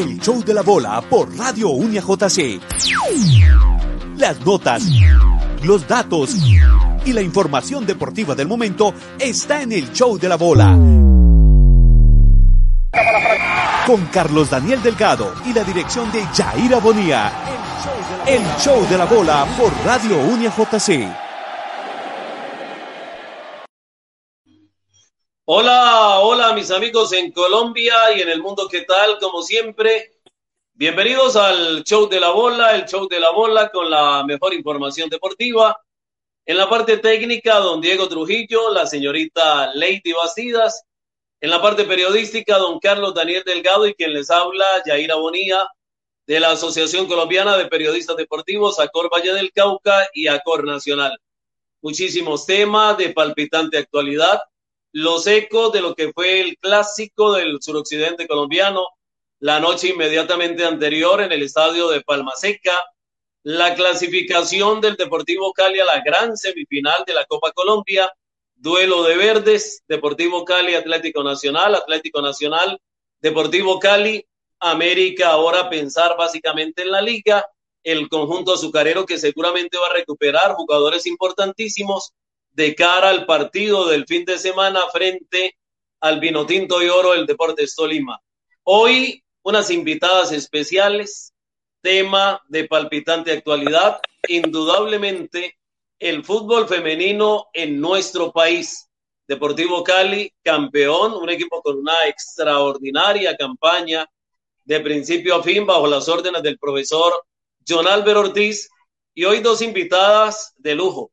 [0.00, 2.58] El show de la bola por Radio Unia JC.
[4.16, 4.82] Las notas,
[5.62, 6.36] los datos
[7.04, 10.68] y la información deportiva del momento está en el show de la bola.
[13.86, 17.30] Con Carlos Daniel Delgado y la dirección de Jaira Bonía.
[18.26, 21.29] El show de la bola por Radio Unia JC.
[25.52, 29.18] Hola, hola mis amigos en Colombia y en el mundo, ¿qué tal?
[29.18, 30.12] Como siempre,
[30.74, 35.10] bienvenidos al show de la bola, el show de la bola con la mejor información
[35.10, 35.76] deportiva.
[36.46, 40.84] En la parte técnica, don Diego Trujillo, la señorita Lady Bastidas.
[41.40, 45.66] En la parte periodística, don Carlos Daniel Delgado y quien les habla, Yaira Bonía,
[46.28, 51.18] de la Asociación Colombiana de Periodistas Deportivos, Acor Valle del Cauca y Acor Nacional.
[51.82, 54.40] Muchísimos temas de palpitante actualidad
[54.92, 58.86] los ecos de lo que fue el clásico del suroccidente colombiano
[59.40, 62.78] la noche inmediatamente anterior en el estadio de Palma Seca,
[63.42, 68.12] la clasificación del Deportivo Cali a la gran semifinal de la Copa Colombia,
[68.54, 72.78] duelo de verdes, Deportivo Cali, Atlético Nacional, Atlético Nacional,
[73.22, 74.26] Deportivo Cali,
[74.58, 77.42] América ahora pensar básicamente en la liga,
[77.82, 82.12] el conjunto azucarero que seguramente va a recuperar jugadores importantísimos
[82.60, 85.56] de cara al partido del fin de semana frente
[85.98, 88.20] al Vinotinto y Oro del Deportes Tolima.
[88.64, 91.32] Hoy unas invitadas especiales,
[91.80, 95.56] tema de palpitante actualidad, indudablemente
[95.98, 98.90] el fútbol femenino en nuestro país.
[99.26, 104.06] Deportivo Cali, campeón, un equipo con una extraordinaria campaña
[104.66, 107.24] de principio a fin bajo las órdenes del profesor
[107.66, 108.68] John Álvaro Ortiz
[109.14, 111.10] y hoy dos invitadas de lujo.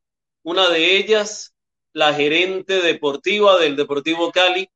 [0.50, 1.54] Una de ellas,
[1.92, 4.70] la gerente deportiva del Deportivo Cali,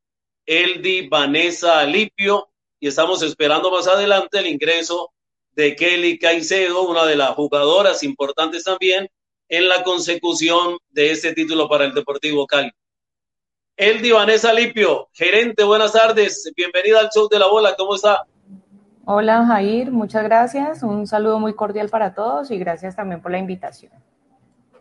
[0.46, 5.14] Eldi Vanessa Alipio, y estamos esperando más adelante el ingreso
[5.54, 9.08] de Kelly Caicedo, una de las jugadoras importantes también
[9.48, 12.74] en la consecución de este título para el Deportivo Cali.
[13.78, 18.26] Eldi Vanessa Alipio, gerente, buenas tardes, bienvenida al show de la bola, ¿cómo está?
[19.06, 23.38] Hola Jair, muchas gracias, un saludo muy cordial para todos y gracias también por la
[23.38, 23.94] invitación.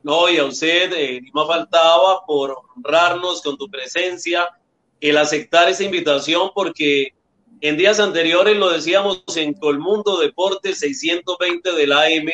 [0.03, 4.49] No, y a usted eh, ni más faltaba por honrarnos con tu presencia,
[5.01, 7.15] el aceptar esa invitación, porque
[7.61, 12.31] en días anteriores lo decíamos en Colmundo Deportes 620 del AM,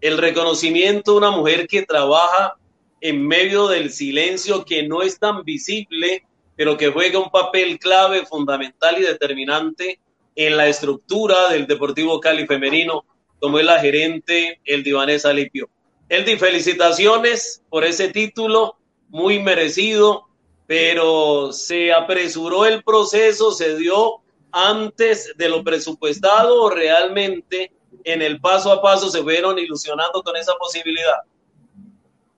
[0.00, 2.56] el reconocimiento de una mujer que trabaja
[3.00, 6.24] en medio del silencio, que no es tan visible,
[6.56, 10.00] pero que juega un papel clave, fundamental y determinante
[10.36, 13.04] en la estructura del Deportivo Cali femenino,
[13.40, 15.68] como es la gerente el Divanés Alipio.
[16.14, 18.76] Eldi, felicitaciones por ese título,
[19.08, 20.28] muy merecido,
[20.66, 24.20] pero se apresuró el proceso, se dio
[24.52, 27.72] antes de lo presupuestado o realmente
[28.04, 31.22] en el paso a paso se fueron ilusionando con esa posibilidad.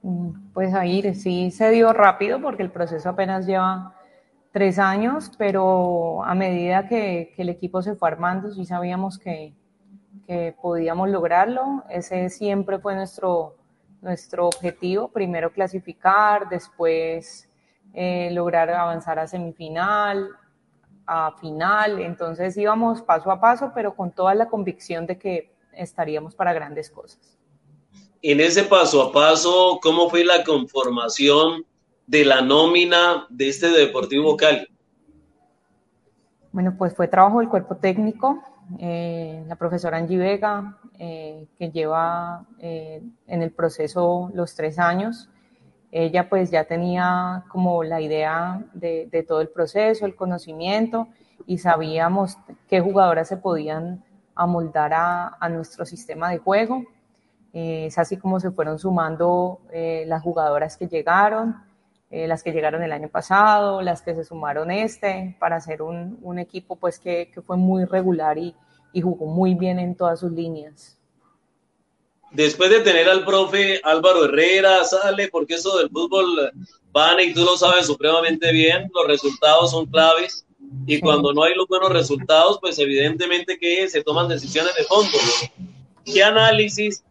[0.03, 3.95] Mm, pues ahí sí se dio rápido porque el proceso apenas lleva
[4.53, 9.53] tres años, pero a medida que, que el equipo se fue armando, sí sabíamos que,
[10.27, 11.85] que podíamos lograrlo.
[11.91, 13.57] Ese siempre fue nuestro,
[14.07, 17.49] nuestro objetivo, primero clasificar, después
[17.93, 20.31] eh, lograr avanzar a semifinal,
[21.07, 22.01] a final.
[22.01, 26.89] Entonces íbamos paso a paso, pero con toda la convicción de que estaríamos para grandes
[26.89, 27.37] cosas.
[28.23, 31.67] En ese paso a paso, ¿cómo fue la conformación
[32.07, 34.67] de la nómina de este Deportivo Cali?
[36.53, 38.41] Bueno, pues fue trabajo del cuerpo técnico,
[38.79, 45.29] eh, la profesora Angie Vega, eh, que lleva eh, en el proceso los tres años.
[45.93, 51.09] Ella pues ya tenía como la idea de, todo el proceso, el conocimiento
[51.47, 54.05] y sabíamos qué jugadoras se podían
[54.35, 56.85] amoldar a, a nuestro sistema de juego.
[57.53, 61.57] es así como se fueron sumando las jugadoras que llegaron,
[62.27, 66.39] las que llegaron el año pasado, las que se sumaron este, para hacer un, un
[66.39, 68.55] equipo pues que, que, fue muy regular y,
[68.93, 70.97] y, jugó muy bien en todas sus líneas.
[72.31, 76.53] Después de tener al profe Álvaro Herrera, sale, porque eso del fútbol
[76.93, 80.45] van y tú lo sabes supremamente bien, los resultados son claves.
[80.87, 85.19] y cuando no hay los buenos resultados, pues evidentemente que se toman decisiones de fondo.
[86.05, 87.05] ¿Qué análisis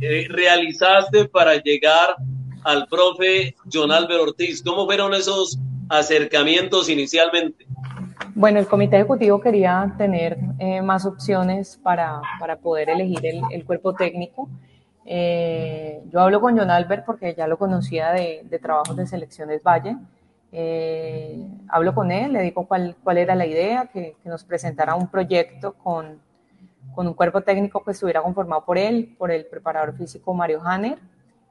[0.00, 2.16] eh, realizaste para llegar
[2.64, 4.62] al profe John Albert Ortiz?
[4.62, 5.58] ¿Cómo fueron esos
[5.88, 7.66] acercamientos inicialmente?
[8.34, 13.64] Bueno, el comité ejecutivo quería tener eh, más opciones para, para, poder elegir el, el
[13.64, 14.48] cuerpo técnico.
[15.04, 19.62] Eh, yo hablo con John Albert porque ya lo conocía de, de trabajos de selecciones
[19.62, 19.96] Valle.
[20.52, 24.94] Eh, hablo con él, le digo cuál, cuál era la idea, que, que nos presentara
[24.94, 26.20] un proyecto con,
[26.94, 30.98] con, un cuerpo técnico que estuviera conformado por él, por el preparador físico Mario Hanner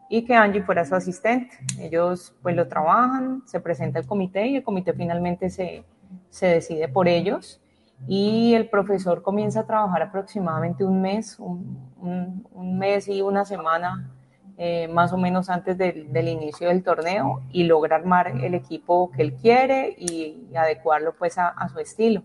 [0.09, 1.57] y que Angie fuera su asistente.
[1.79, 5.83] Ellos pues lo trabajan, se presenta el comité y el comité finalmente se,
[6.29, 7.61] se decide por ellos
[8.07, 13.45] y el profesor comienza a trabajar aproximadamente un mes, un, un, un mes y una
[13.45, 14.11] semana
[14.57, 19.11] eh, más o menos antes del, del, inicio del torneo y logra armar el equipo
[19.11, 22.23] que él quiere y, y adecuarlo pues a, a, su estilo.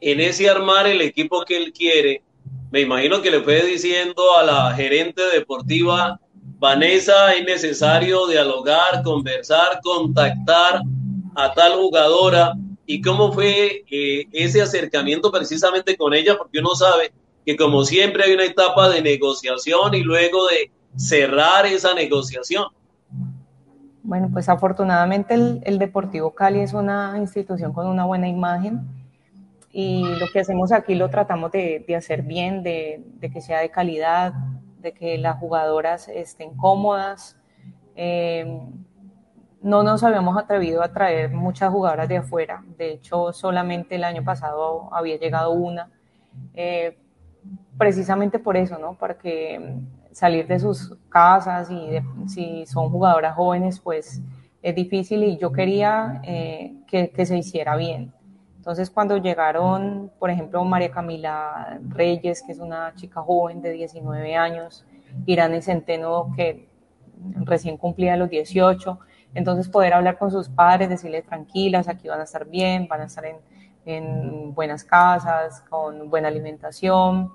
[0.00, 2.22] En ese armar el equipo que él quiere,
[2.70, 6.20] me imagino que le fue diciendo a la gerente deportiva,
[6.58, 10.80] Vanessa, es necesario dialogar, conversar, contactar
[11.34, 12.54] a tal jugadora
[12.86, 17.12] y cómo fue eh, ese acercamiento precisamente con ella, porque uno sabe
[17.44, 22.66] que como siempre hay una etapa de negociación y luego de cerrar esa negociación.
[24.02, 28.80] Bueno, pues afortunadamente el, el, Deportivo Cali es una institución con una buena imagen
[29.72, 33.60] y lo que hacemos aquí lo tratamos de, de hacer bien, de, de, que sea
[33.60, 34.32] de calidad,
[34.86, 37.36] de que las jugadoras estén cómodas.
[37.96, 38.60] Eh,
[39.60, 42.62] no nos habíamos atrevido a traer muchas jugadoras de afuera.
[42.78, 45.90] De hecho, solamente el año pasado había llegado una.
[46.54, 46.96] Eh,
[47.76, 48.94] precisamente por eso, ¿no?
[48.94, 49.74] Para que
[50.12, 54.22] salir de sus casas y de, si son jugadoras jóvenes, pues
[54.62, 58.12] es difícil y yo quería eh, que, se hiciera bien.
[58.66, 64.34] Entonces, cuando llegaron, por ejemplo, María Camila Reyes, que es una chica joven de 19
[64.34, 64.84] años,
[65.24, 66.66] Irán Centeno, que
[67.44, 68.98] recién cumplía los 18,
[69.34, 73.04] entonces poder hablar con sus padres, decirles tranquilas, aquí van a estar bien, van a
[73.04, 73.36] estar en,
[73.84, 77.32] en buenas casas, con buena alimentación,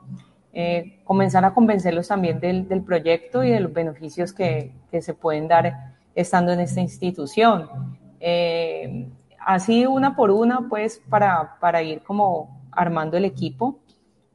[0.52, 5.14] eh, comenzar a convencerlos también del, del, proyecto y de los beneficios que, que, se
[5.14, 7.70] pueden dar estando en esta institución.
[8.20, 9.08] Eh,
[9.46, 13.80] así una por una, pues para, para ir como armando el equipo.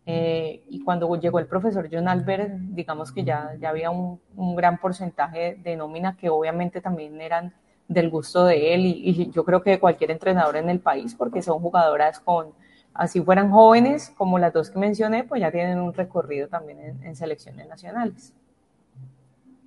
[0.09, 4.55] Eh, y cuando llegó el profesor John Albert, digamos que ya, ya había un, un,
[4.55, 7.53] gran porcentaje de nómina que obviamente también eran
[7.89, 11.43] del gusto de él y, yo creo que de cualquier entrenador en el país, porque
[11.43, 12.53] son jugadoras con,
[12.95, 17.03] así fueran jóvenes, como las dos que mencioné, pues ya tienen un recorrido también en,
[17.03, 18.33] en selecciones nacionales.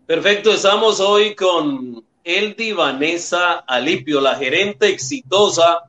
[0.05, 5.85] Perfecto, estamos hoy con Eldi Vanessa Alipio, la gerente exitosa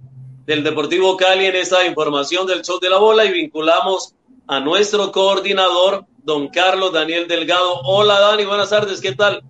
[0.47, 4.15] del Deportivo Cali en esta información del show de la bola y vinculamos
[4.47, 7.83] a nuestro coordinador, don Carlos Daniel Delgado.
[7.85, 9.43] Hola Dani, buenas tardes, ¿qué tal?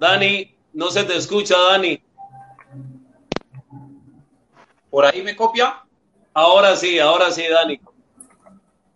[0.00, 2.02] Dani, no se te escucha, Dani.
[4.90, 5.80] ¿Por ahí me copia?
[6.34, 7.78] Ahora sí, ahora sí, Dani.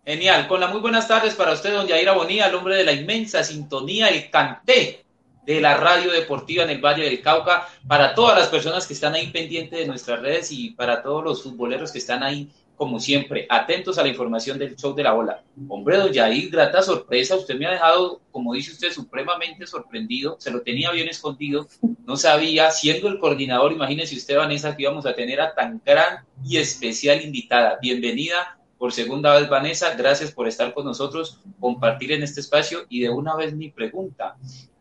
[0.03, 0.47] Genial.
[0.47, 3.43] Con la muy buenas tardes para usted, don Yaira Bonilla, el hombre de la inmensa
[3.43, 5.05] sintonía, el canté
[5.45, 9.13] de la radio deportiva en el Valle del Cauca, para todas las personas que están
[9.13, 13.45] ahí pendientes de nuestras redes y para todos los futboleros que están ahí, como siempre,
[13.47, 15.43] atentos a la información del show de la ola.
[15.67, 20.49] Hombre, don Yair, grata sorpresa, usted me ha dejado, como dice usted, supremamente sorprendido, se
[20.49, 21.67] lo tenía bien escondido,
[22.07, 26.25] no sabía, siendo el coordinador, imagínese usted, Vanessa, que íbamos a tener a tan gran
[26.43, 27.77] y especial invitada.
[27.79, 32.79] Bienvenida por segunda vez, Vanessa, gracias por estar con nosotros, compartir en este espacio.
[32.89, 34.37] Y de una vez mi pregunta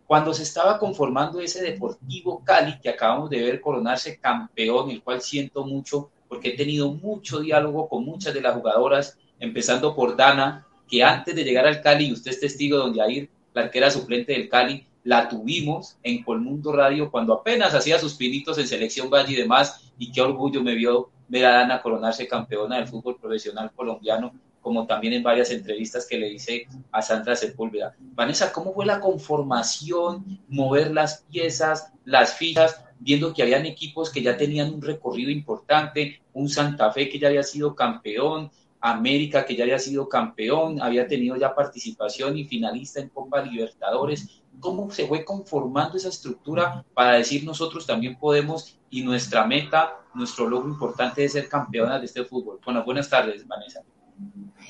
[0.07, 5.21] cuando se estaba conformando ese Deportivo Cali que acabamos de ver coronarse campeón, el cual
[5.21, 10.67] siento mucho porque he tenido mucho diálogo con muchas de las jugadoras, empezando por Dana,
[10.89, 14.33] que antes de llegar al Cali, y usted es testigo, don Jair, la arquera suplente
[14.33, 19.35] del Cali, la tuvimos en Colmundo Radio cuando apenas hacía sus pinitos en Selección Valle
[19.35, 24.33] y demás, y qué orgullo me vio ver a coronarse campeona del fútbol profesional colombiano
[24.61, 27.95] como también en varias entrevistas que le hice a Sandra Sepúlveda.
[27.99, 34.23] Vanessa, ¿cómo fue la conformación, mover las piezas, las fichas, viendo que habían equipos que
[34.23, 38.51] ya tenían un recorrido importante, un Santa Fe que ya había sido campeón,
[38.83, 44.43] América que ya había sido campeón, había tenido ya participación y finalista en Copa Libertadores?
[44.59, 50.49] ¿Cómo se fue conformando esa estructura para decir nosotros también podemos y nuestra meta, nuestro
[50.49, 52.59] logro importante es ser campeonas de este fútbol?
[52.65, 53.83] Bueno, buenas tardes, Vanessa.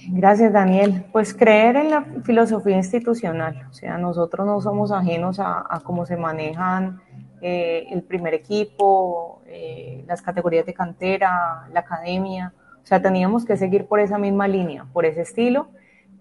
[0.09, 1.05] Gracias, Daniel.
[1.13, 6.17] Pues creer en la filosofía institucional, o sea, nosotros no somos ajenos a, cómo se
[6.17, 7.01] manejan
[7.43, 12.55] eh, el primer equipo, eh, las categorías de cantera, la academia.
[12.83, 15.69] O sea, teníamos que seguir por esa misma línea, por ese estilo.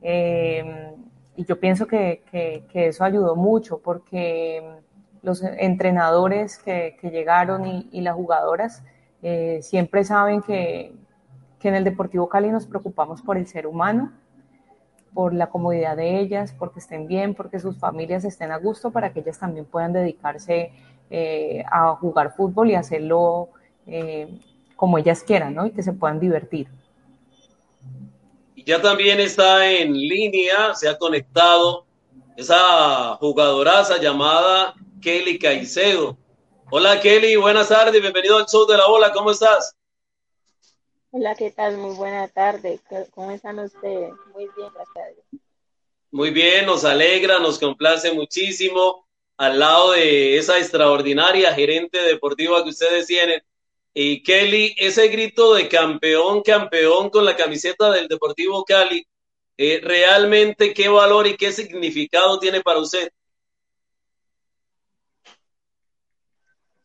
[0.02, 0.94] Eh,
[1.36, 2.24] y yo pienso que,
[2.74, 4.62] eso ayudó mucho porque
[5.22, 8.84] los entrenadores que, llegaron y, las jugadoras
[9.62, 10.94] siempre saben que,
[11.60, 14.12] que en el Deportivo Cali nos preocupamos por el ser humano,
[15.14, 19.12] por la comodidad de ellas, porque estén bien, porque sus familias estén a gusto, para
[19.12, 20.72] que ellas también puedan dedicarse
[21.10, 23.50] eh, a jugar fútbol y hacerlo
[23.88, 24.28] eh,
[24.76, 25.66] como ellas quieran, ¿no?
[25.66, 26.68] Y que se puedan divertir.
[28.56, 31.86] Y ya también está en línea, se ha conectado
[32.38, 36.18] esa jugadoraza llamada Kelly Caicedo.
[36.72, 39.76] Hola Kelly, buenas tardes, bienvenido al show de la bola, ¿cómo estás?
[41.10, 41.78] Hola, ¿qué tal?
[41.78, 42.80] Muy buena tarde.
[43.10, 44.14] ¿Cómo están ustedes?
[44.36, 45.26] Muy bien, gracias
[46.12, 49.08] Muy bien, nos alegra, nos complace muchísimo
[49.38, 53.42] al lado de esa extraordinaria gerente deportiva que ustedes tienen.
[53.96, 59.08] Y Kelly, ese grito de campeón, campeón con la camiseta del Deportivo Cali,
[59.58, 63.12] eh, ¿realmente qué valor y qué significado tiene para usted?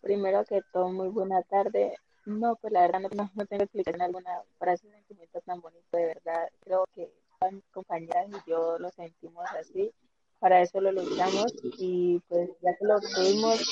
[0.04, 1.96] Primero que todo, muy buena tarde.
[2.26, 6.04] No, pues la verdad no, no tengo explicación alguna para ese sentimiento tan bonito, de
[6.04, 6.46] verdad.
[6.60, 7.10] Creo que
[7.50, 9.90] mis compañeras y yo lo sentimos así.
[10.38, 13.62] Para eso lo luchamos y pues ya que lo tuvimos,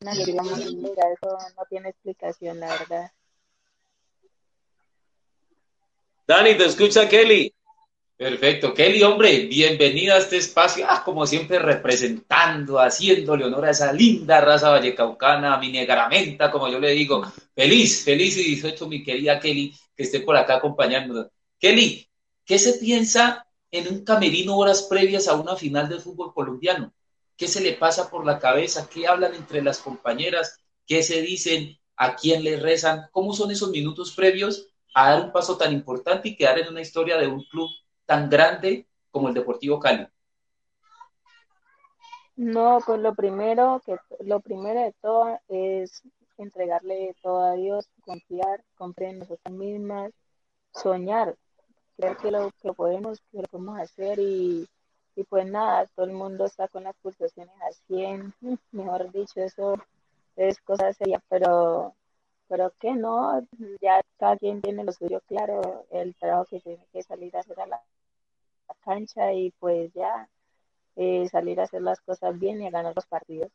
[0.00, 3.10] eso no tiene explicación, la verdad.
[6.26, 7.53] Dani, te escucha Kelly.
[8.24, 8.72] Perfecto.
[8.72, 10.86] Kelly, hombre, bienvenida a este espacio.
[10.88, 16.80] Ah, como siempre, representando, haciéndole honor a esa linda raza vallecaucana, mi negaramenta, como yo
[16.80, 17.22] le digo.
[17.54, 21.26] Feliz, feliz y 18, mi querida Kelly, que esté por acá acompañándonos.
[21.58, 22.08] Kelly,
[22.46, 26.94] ¿qué se piensa en un camerino horas previas a una final del fútbol colombiano?
[27.36, 28.88] ¿Qué se le pasa por la cabeza?
[28.88, 30.60] ¿Qué hablan entre las compañeras?
[30.86, 31.78] ¿Qué se dicen?
[31.94, 33.02] ¿A quién le rezan?
[33.12, 36.80] ¿Cómo son esos minutos previos a dar un paso tan importante y quedar en una
[36.80, 37.68] historia de un club
[38.06, 40.06] tan grande como el Deportivo Cali?
[42.36, 46.02] No, pues lo primero que lo primero de todo es
[46.36, 50.12] entregarle todo a Dios, confiar, confiar en nosotras mismas,
[50.72, 51.36] soñar,
[51.96, 54.68] creer que lo, que podemos, que lo podemos hacer y,
[55.14, 58.34] y pues nada, todo el mundo está con las pulsaciones a 100,
[58.72, 59.76] mejor dicho, eso
[60.36, 61.94] es cosa seria, pero
[62.54, 63.44] pero que no,
[63.82, 67.58] ya cada quien tiene lo suyo claro, el trabajo que tiene que salir a hacer
[67.58, 67.82] a la,
[68.84, 70.28] cancha y pues ya
[70.94, 73.50] eh, salir a hacer las cosas bien y a ganar los partidos.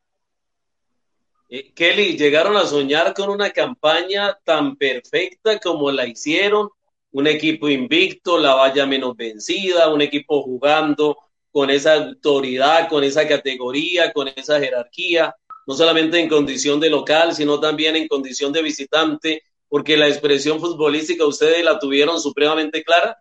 [1.47, 6.67] Eh, Kelly, llegaron a soñar con una campaña tan perfecta como la hicieron,
[7.11, 11.17] un equipo invicto, la valla menos vencida, un equipo jugando
[11.51, 15.33] con esa autoridad, con esa categoría, con esa jerarquía
[15.69, 20.59] no solamente en condición de local, sino también en condición de visitante, porque la expresión
[20.59, 23.15] futbolística ustedes la tuvieron supremamente clara.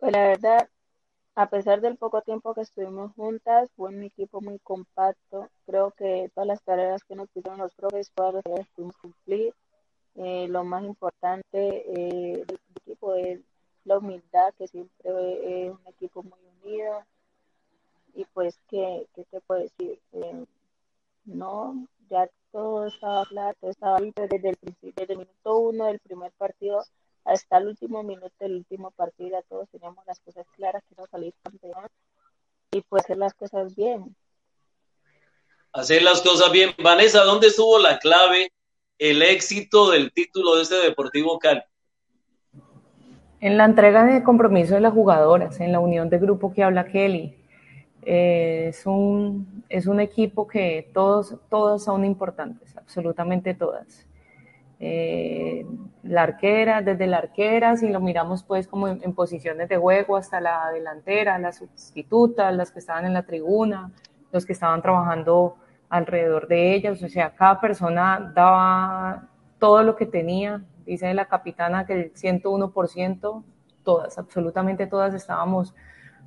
[0.00, 0.70] Pues la verdad,
[1.34, 5.50] a pesar del poco tiempo que estuvimos juntas, fue un equipo muy compacto.
[5.66, 9.52] Creo que todas las tareas que nos pidieron los profes, todas las tareas pudimos cumplir.
[10.14, 13.40] Eh, lo más importante eh, del equipo es
[13.84, 16.05] la humildad, que siempre es un equipo
[18.46, 19.98] pues, ¿qué, qué te puedo decir?
[20.12, 20.44] Eh,
[21.24, 25.86] no, ya todo estaba claro, todo estaba listo desde el principio, desde el minuto uno
[25.86, 26.84] del primer partido
[27.24, 31.06] hasta el último minuto del último partido, ya todos teníamos las cosas claras, que no
[31.08, 31.88] salir campeón
[32.70, 34.14] y pues hacer las cosas bien.
[35.72, 36.70] Hacer las cosas bien.
[36.80, 38.52] Vanessa, ¿dónde estuvo la clave,
[38.98, 41.62] el éxito del título de este Deportivo Cali?
[43.40, 46.86] En la entrega de compromiso de las jugadoras, en la unión de grupo que habla
[46.86, 47.36] Kelly,
[48.08, 54.06] eh, es, un, es un equipo que todos, todos son importantes, absolutamente todas.
[54.78, 55.66] Eh,
[56.04, 60.40] la arquera, desde la arquera, si lo miramos pues como en, posiciones de juego hasta
[60.40, 63.90] la delantera, las sustitutas, las que estaban en la tribuna,
[64.30, 65.56] los que estaban trabajando
[65.88, 71.86] alrededor de ellas, o sea, cada persona daba todo lo que tenía, dice la capitana
[71.86, 73.42] que el 101%,
[73.82, 75.74] todas, absolutamente todas estábamos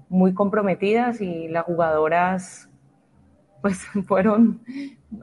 [0.10, 2.70] muy comprometidas y las jugadoras
[3.62, 4.62] pues fueron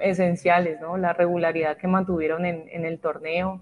[0.01, 0.97] esenciales, ¿no?
[0.97, 3.61] La regularidad que mantuvieron en, el torneo.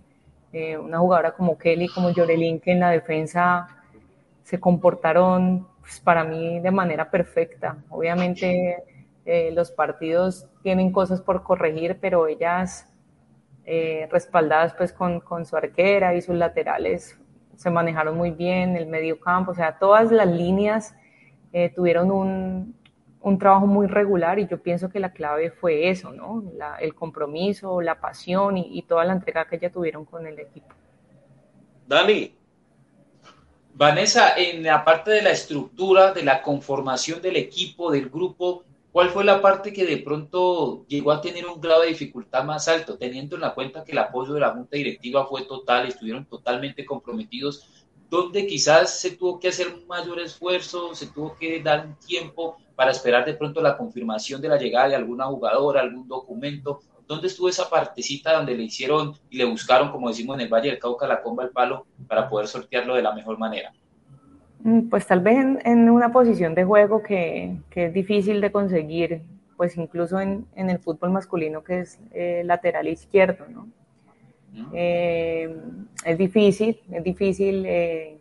[0.52, 3.66] Eh, una jugadora como Kelly, como Yorelin, que en la defensa
[4.44, 7.78] se comportaron pues, para mí de manera perfecta.
[7.88, 8.84] Obviamente
[9.24, 12.92] eh, los partidos tienen cosas por corregir, pero ellas
[13.64, 17.18] eh, respaldadas pues con, con, su arquera y sus laterales
[17.56, 20.94] se manejaron muy bien, el medio campo, o sea, todas las líneas
[21.54, 22.74] eh, tuvieron un,
[23.24, 26.44] un trabajo muy regular y yo pienso que la clave fue eso, ¿no?
[26.78, 30.68] el compromiso, la pasión y, toda la entrega que ya tuvieron con el equipo.
[31.86, 32.34] Dani.
[33.72, 39.08] Vanessa, en la parte de la estructura, de la conformación del equipo, del grupo, ¿cuál
[39.10, 42.98] fue la parte que de pronto llegó a tener un grado de dificultad más alto,
[42.98, 46.84] teniendo en la cuenta que el apoyo de la Junta Directiva fue total, estuvieron totalmente
[46.84, 47.83] comprometidos?
[48.14, 52.56] ¿Dónde quizás se tuvo que hacer un mayor esfuerzo, se tuvo que dar un tiempo
[52.76, 56.78] para esperar de pronto la confirmación de la llegada de alguna jugadora, algún documento.
[57.08, 60.70] ¿Dónde estuvo esa partecita donde le hicieron y le buscaron, como decimos en el Valle
[60.70, 63.72] del Cauca, la comba al palo para poder sortearlo de la mejor manera?
[64.60, 69.22] Mm, pues tal vez en, una posición de juego que, que, es difícil de conseguir,
[69.56, 73.66] pues incluso en, en el fútbol masculino que es eh, lateral izquierdo, ¿no?
[74.72, 75.56] Eh,
[76.04, 78.18] es difícil, es difícil eh,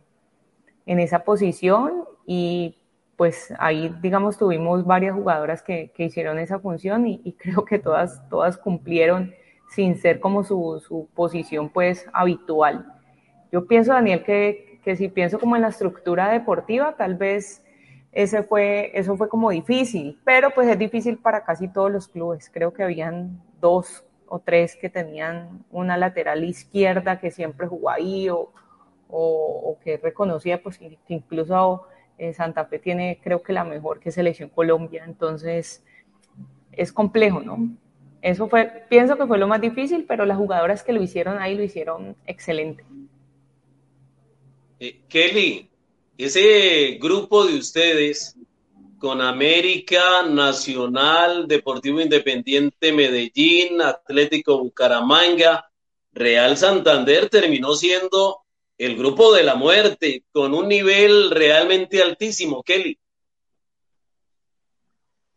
[0.86, 2.78] en esa posición y
[3.16, 8.28] pues ahí, digamos, tuvimos varias jugadoras que, que hicieron esa función y, creo que todas,
[8.30, 9.34] todas cumplieron
[9.70, 12.86] sin ser como su, su, posición, pues, habitual.
[13.52, 17.64] Yo pienso, Daniel, que, que si pienso como en la estructura deportiva, tal vez
[18.12, 22.50] ese fue, eso fue como difícil, pero pues es difícil para casi todos los clubes.
[22.54, 28.30] Creo que habían dos o tres que tenían una lateral izquierda que siempre jugó ahí
[28.30, 28.52] o,
[29.08, 31.84] o, que reconocía, pues que incluso
[32.18, 35.84] eh, Santa Fe tiene, creo que la mejor que Selección Colombia, entonces
[36.72, 37.78] es complejo, ¿no?
[38.24, 41.56] Eso fue, pienso que fue lo más difícil, pero las jugadoras que lo hicieron ahí
[41.56, 42.84] lo hicieron excelente.
[44.80, 45.70] Eh, Kelly,
[46.18, 48.36] ese grupo de ustedes
[49.04, 55.70] con América, Nacional, Deportivo Independiente Medellín, Atlético Bucaramanga,
[56.14, 58.46] Real Santander terminó siendo
[58.78, 62.98] el grupo de la muerte con un nivel realmente altísimo, Kelly.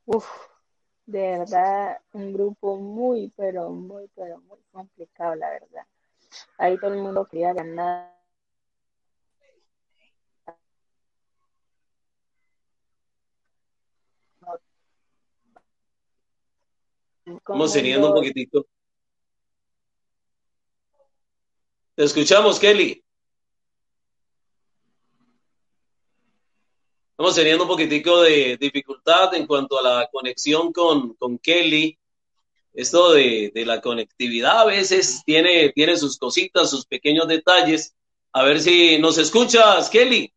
[0.05, 0.29] Uf,
[1.05, 5.87] de verdad, un grupo muy, pero muy, pero muy complicado, la verdad.
[6.57, 8.16] Ahí todo el mundo quería ganar.
[17.27, 18.67] Vamos teniendo un poquitico.
[21.97, 23.03] Te escuchamos, Kelly.
[27.11, 31.99] Estamos teniendo un poquitico de dificultad en cuanto a la conexión con, con Kelly.
[32.73, 37.97] Esto de, de, la conectividad a veces tiene, tiene sus cositas, sus pequeños detalles.
[38.33, 40.33] A ver si nos escuchas, Kelly.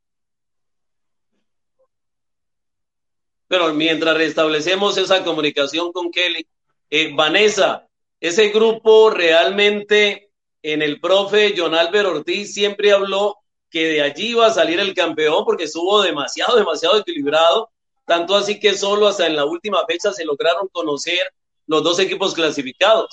[3.47, 6.47] Pero mientras restablecemos esa comunicación con Kelly,
[6.89, 7.87] eh, Vanessa,
[8.19, 13.37] ese grupo realmente en el profe John Álvaro Ortiz siempre habló
[13.69, 17.69] que de allí iba a salir el campeón porque estuvo demasiado, demasiado equilibrado,
[18.05, 21.19] tanto así que solo hasta en la última fecha se lograron conocer
[21.67, 23.09] los dos equipos clasificados.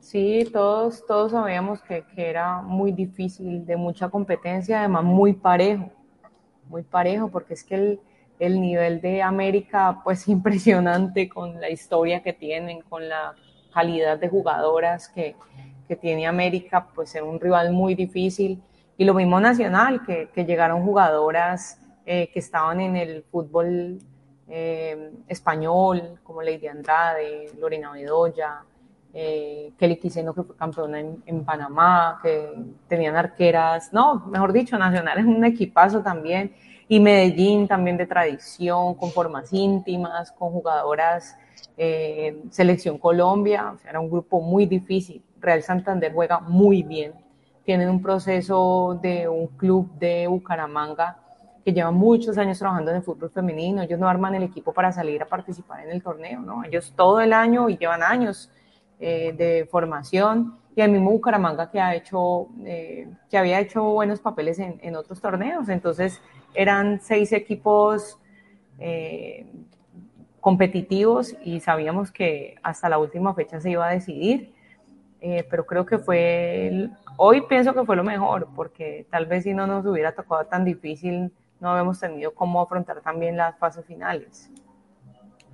[0.00, 5.90] Sí, todos, todos sabíamos que, que era muy difícil, de mucha competencia, además muy parejo,
[6.68, 8.00] muy parejo, porque es que el,
[8.38, 13.34] el nivel de América, pues impresionante con la historia que tienen, con la
[13.72, 15.36] calidad de jugadoras que,
[15.86, 18.62] que tiene América, pues era un rival muy difícil.
[18.98, 23.98] Y lo mismo Nacional, que, que llegaron jugadoras eh, que estaban en el fútbol
[24.48, 28.62] eh, español, como Lady Andrade, Lorena Bedoya,
[29.12, 32.54] eh, Kelly Quiseno, que fue campeona en, en, Panamá, que
[32.86, 36.54] tenían arqueras, no, mejor dicho, Nacional es un equipazo también,
[36.88, 41.36] y Medellín también de tradición, con formas íntimas, con jugadoras,
[41.76, 45.22] eh, Selección Colombia, o sea, era un grupo muy difícil.
[45.40, 47.12] Real Santander juega muy bien,
[47.64, 51.18] tienen un proceso de un club de Bucaramanga
[51.64, 53.82] que lleva muchos años trabajando en el fútbol femenino.
[53.82, 56.62] Ellos no arman el equipo para salir a participar en el torneo, ¿no?
[56.62, 58.50] Ellos todo el año y llevan años
[59.00, 64.20] eh, de formación y el mismo Bucaramanga que ha hecho, eh, que había hecho buenos
[64.20, 65.68] papeles en, en, otros torneos.
[65.68, 66.20] Entonces
[66.54, 68.18] eran seis equipos
[68.78, 69.46] eh,
[70.40, 74.52] competitivos y sabíamos que hasta la última fecha se iba a decidir.
[75.20, 79.54] Eh, pero creo que fue Hoy pienso que fue lo mejor, porque tal vez si
[79.54, 84.50] no nos hubiera tocado tan difícil, no habíamos tenido cómo afrontar también las fases finales.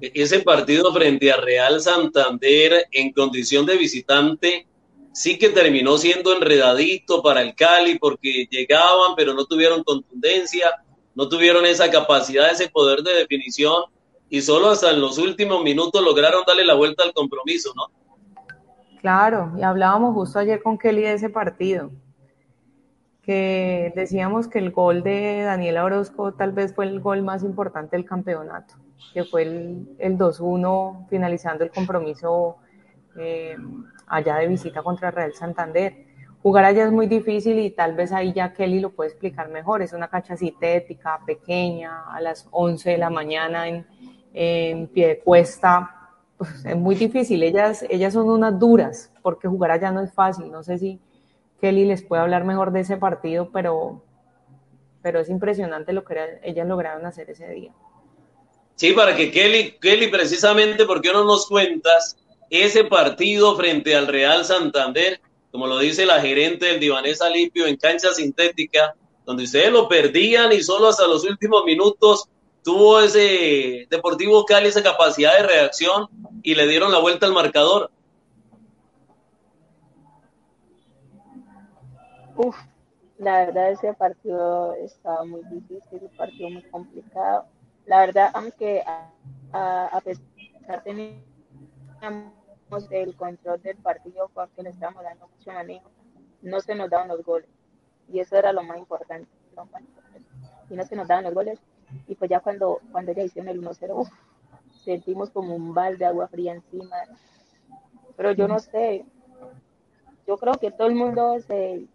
[0.00, 4.66] E-, ese partido frente a Real Santander en condición de visitante
[5.12, 10.70] sí que terminó siendo enredadito para el Cali porque llegaban pero no tuvieron contundencia,
[11.14, 13.84] no tuvieron esa capacidad, ese poder de definición
[14.28, 17.84] y solo hasta en los últimos minutos lograron darle la vuelta al compromiso, ¿no?
[19.00, 21.90] Claro, y hablábamos justo ayer con Kelly de ese partido,
[23.22, 27.96] que decíamos que el gol de Daniela Orozco tal vez fue el gol más importante
[27.96, 28.74] del campeonato.
[29.12, 32.56] que fue el, el 2-1 finalizando el compromiso
[33.18, 33.56] eh,
[34.12, 36.04] allá de visita contra Real Santander.
[36.42, 39.80] Jugar allá es muy difícil y tal vez ahí ya Kelly lo puede explicar mejor.
[39.80, 43.86] Es una cancha sintética, pequeña, a las 11 de la mañana en,
[44.34, 46.10] en pie de cuesta.
[46.36, 47.42] Pues es muy difícil.
[47.42, 50.50] Ellas, ellas son unas duras porque jugar allá no es fácil.
[50.50, 51.00] No sé si
[51.60, 54.02] Kelly les puede hablar mejor de ese partido, pero,
[55.00, 57.72] pero es impresionante lo que ellas lograron hacer ese día.
[58.74, 62.16] Sí, para que Kelly, Kelly, precisamente, ¿por qué no nos cuentas
[62.60, 65.20] ese partido frente al Real Santander?
[65.50, 70.52] Como lo dice la gerente del Divanés Alipio en cancha sintética, donde ustedes lo perdían
[70.52, 72.28] y solo hasta los últimos minutos
[72.64, 76.08] tuvo ese Deportivo Cali esa capacidad de reacción
[76.42, 77.90] y le dieron la vuelta al marcador.
[82.36, 82.56] Uf,
[83.18, 87.46] la verdad ese partido estaba muy difícil, un partido muy complicado
[87.86, 88.82] la verdad, aunque
[89.52, 91.22] a, pesar de
[92.00, 92.32] teníamos
[92.90, 95.90] el control del partido porque le estábamos dando mucho manejo,
[96.42, 97.48] no se nos daban los goles.
[98.08, 99.28] Y eso era lo más importante.
[100.68, 101.58] Y no se nos daban los goles.
[102.08, 104.10] Y pues ya cuando, cuando ya hicieron el 1-0,
[104.84, 106.96] sentimos como un balde de agua fría encima.
[108.16, 109.04] Pero yo no sé,
[110.26, 111.86] yo creo que todo el mundo se,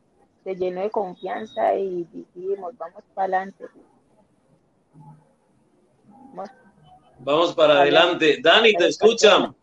[0.43, 3.65] se llenó de confianza y dijimos, vamos para adelante.
[7.19, 8.39] Vamos para adelante.
[8.41, 9.55] Dani, te escuchan.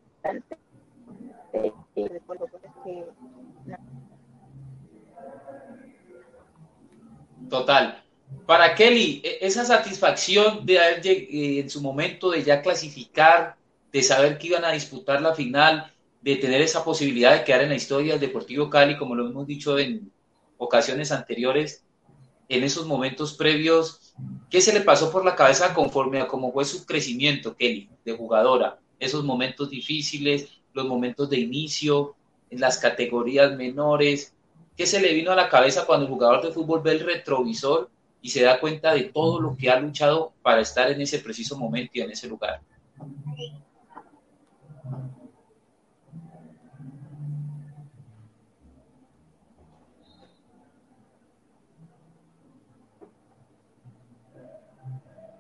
[7.49, 8.03] Total.
[8.47, 13.57] Para Kelly, e, esa satisfacción de haber eh, en su momento de ya clasificar,
[13.93, 17.69] de saber que iban a disputar la final, de tener esa posibilidad de quedar en
[17.69, 20.11] la historia del Deportivo Cali, como lo hemos dicho en
[20.59, 21.85] ocasiones anteriores,
[22.49, 24.05] en esos momentos previos,
[24.51, 28.17] ¿Qué se le pasó por la cabeza conforme a cómo fue su crecimiento, Kelly, de
[28.17, 28.79] jugadora?
[29.01, 32.15] Esos momentos difíciles, los momentos de inicio,
[32.51, 34.35] en las categorías menores.
[34.77, 37.91] ¿Qué se le vino a la cabeza cuando el jugador de fútbol ve el retrovisor
[38.21, 41.57] y se da cuenta de todo lo que ha luchado para estar en ese preciso
[41.57, 42.61] momento y en ese lugar?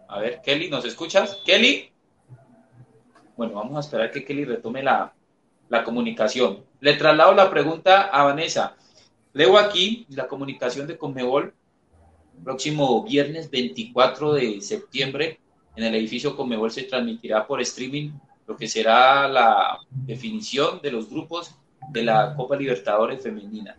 [0.08, 1.40] A ver, Kelly, ¿nos escuchas?
[1.44, 1.90] Kelly.
[3.36, 5.12] Bueno, vamos a esperar que Kelly retome la,
[5.84, 6.64] comunicación.
[6.80, 8.76] Le traslado la pregunta a Vanessa.
[9.32, 11.52] Leo aquí la comunicación de Conmebol,
[12.42, 15.40] próximo viernes 24 de septiembre,
[15.76, 18.12] en el edificio Conmebol se transmitirá por streaming
[18.46, 21.54] lo que será la definición de los grupos
[21.90, 23.76] de la Copa Libertadores Femenina.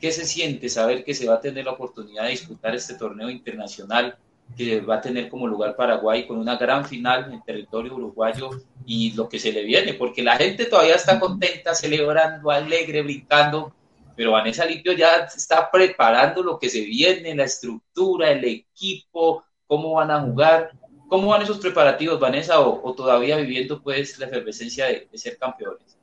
[0.00, 3.28] ¿Qué se siente saber que se va a tener la oportunidad de disputar este torneo
[3.28, 4.16] internacional
[4.56, 8.50] que va a tener como lugar Paraguay con una gran final en territorio uruguayo
[8.84, 13.72] y lo que se le viene, porque la gente todavía está contenta, celebrando, alegre, brincando,
[14.16, 19.94] pero Vanessa Limpio ya está preparando lo que se viene, la estructura, el equipo, cómo
[19.94, 20.72] van a jugar.
[21.08, 25.98] ¿Cómo van esos preparativos, Vanessa, o, todavía viviendo pues la efervescencia de, ser campeones?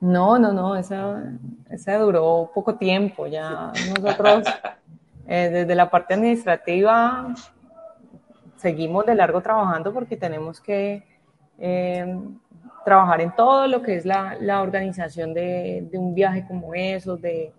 [0.00, 1.22] No, no, no, esa,
[1.70, 3.26] esa duró poco tiempo.
[3.26, 4.48] Ya nosotros,
[5.28, 7.34] eh, desde la parte administrativa,
[8.62, 11.02] seguimos de largo trabajando porque tenemos que
[11.58, 12.18] eh,
[12.84, 17.52] trabajar en todo lo que es la, organización de, un viaje como esos, de,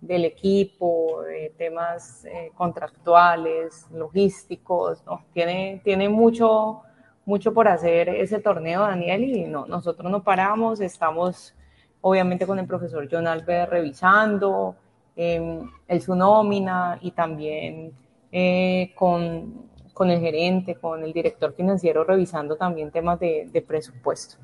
[0.00, 5.24] del equipo, de temas eh, contractuales, logísticos, ¿no?
[5.32, 6.82] tiene, tiene mucho,
[7.26, 11.54] mucho por hacer ese torneo, Daniel, y no, nosotros no paramos, estamos
[12.00, 14.76] obviamente con el profesor John Albert revisando
[15.16, 17.92] eh, el su nómina y también
[18.30, 24.36] eh, con con el gerente, con el director financiero, revisando también temas de, presupuesto.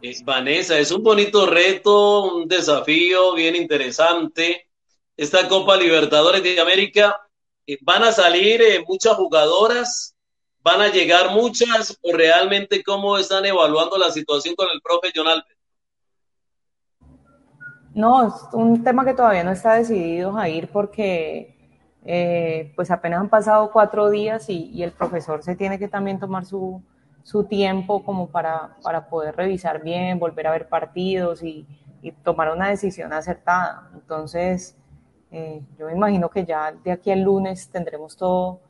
[0.00, 4.66] Es Vanessa, es un bonito reto, un desafío bien interesante.
[5.14, 7.20] Esta Copa Libertadores de América,
[7.66, 10.16] eh, ¿van a salir eh, muchas jugadoras?
[10.62, 11.98] ¿Van a llegar muchas?
[12.00, 15.58] ¿O realmente cómo están evaluando la situación con el profe John Albert?
[17.92, 21.53] No, es un tema que todavía no está decidido, a ir porque
[22.06, 26.44] eh, pues apenas han pasado cuatro días y, el profesor se tiene que también tomar
[26.44, 26.82] su,
[27.22, 31.66] su tiempo como para, para, poder revisar bien, volver a ver partidos y,
[32.22, 33.88] tomar una decisión acertada.
[33.94, 34.76] Entonces,
[35.30, 38.60] eh, yo me imagino que ya de aquí al lunes tendremos todo,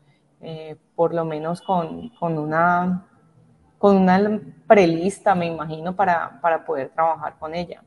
[0.40, 3.08] eh, por lo menos con, con, una,
[3.76, 7.82] con una prelista, me imagino, para, para poder trabajar con ella.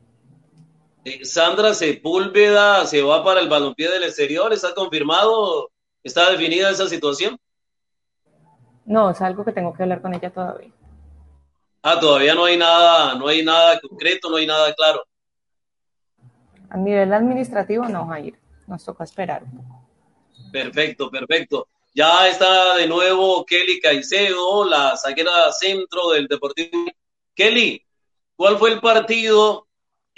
[1.22, 5.70] Sandra Sepúlveda se va para el balompié del exterior, ¿está confirmado?
[6.02, 7.38] ¿Está definida esa situación?
[8.84, 10.70] No, es algo que tengo que hablar con ella todavía.
[11.82, 15.04] Ah, todavía no hay nada, no hay nada concreto, no hay nada claro.
[16.70, 18.38] A nivel administrativo no, Jair.
[18.66, 19.88] Nos toca esperar un poco.
[20.52, 21.68] Perfecto, perfecto.
[21.94, 26.90] Ya está de nuevo Kelly Caicedo, la saquera centro del Deportivo.
[27.34, 27.84] Kelly,
[28.36, 29.67] ¿cuál fue el partido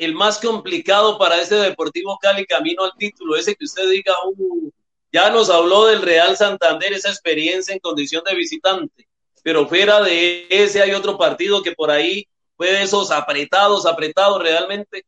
[0.01, 3.37] el más complicado para ese Deportivo Cali camino al título?
[3.37, 4.71] Ese que usted diga, uh,
[5.13, 9.07] ya nos habló del Real Santander, esa experiencia en condición de visitante,
[9.43, 14.43] pero fuera de ese hay otro partido que por ahí fue de esos apretados, apretados
[14.43, 15.05] realmente.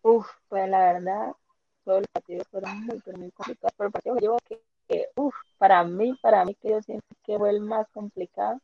[0.00, 1.32] Uf, pues la verdad,
[1.84, 4.36] todos los partidos fueron muy, muy complicados, pero el partido que yo
[4.88, 8.58] que, uf, para mí, para mí que yo siento que fue el más complicado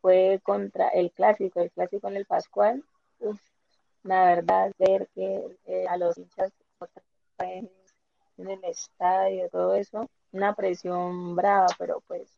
[0.00, 2.84] fue contra el clásico, el clásico en el Pascual.
[3.20, 3.40] Uf,
[4.04, 6.52] la verdad, ver que eh, a los hinchas
[7.38, 7.70] en,
[8.38, 12.28] el estadio, todo eso, una presión brava, pero pues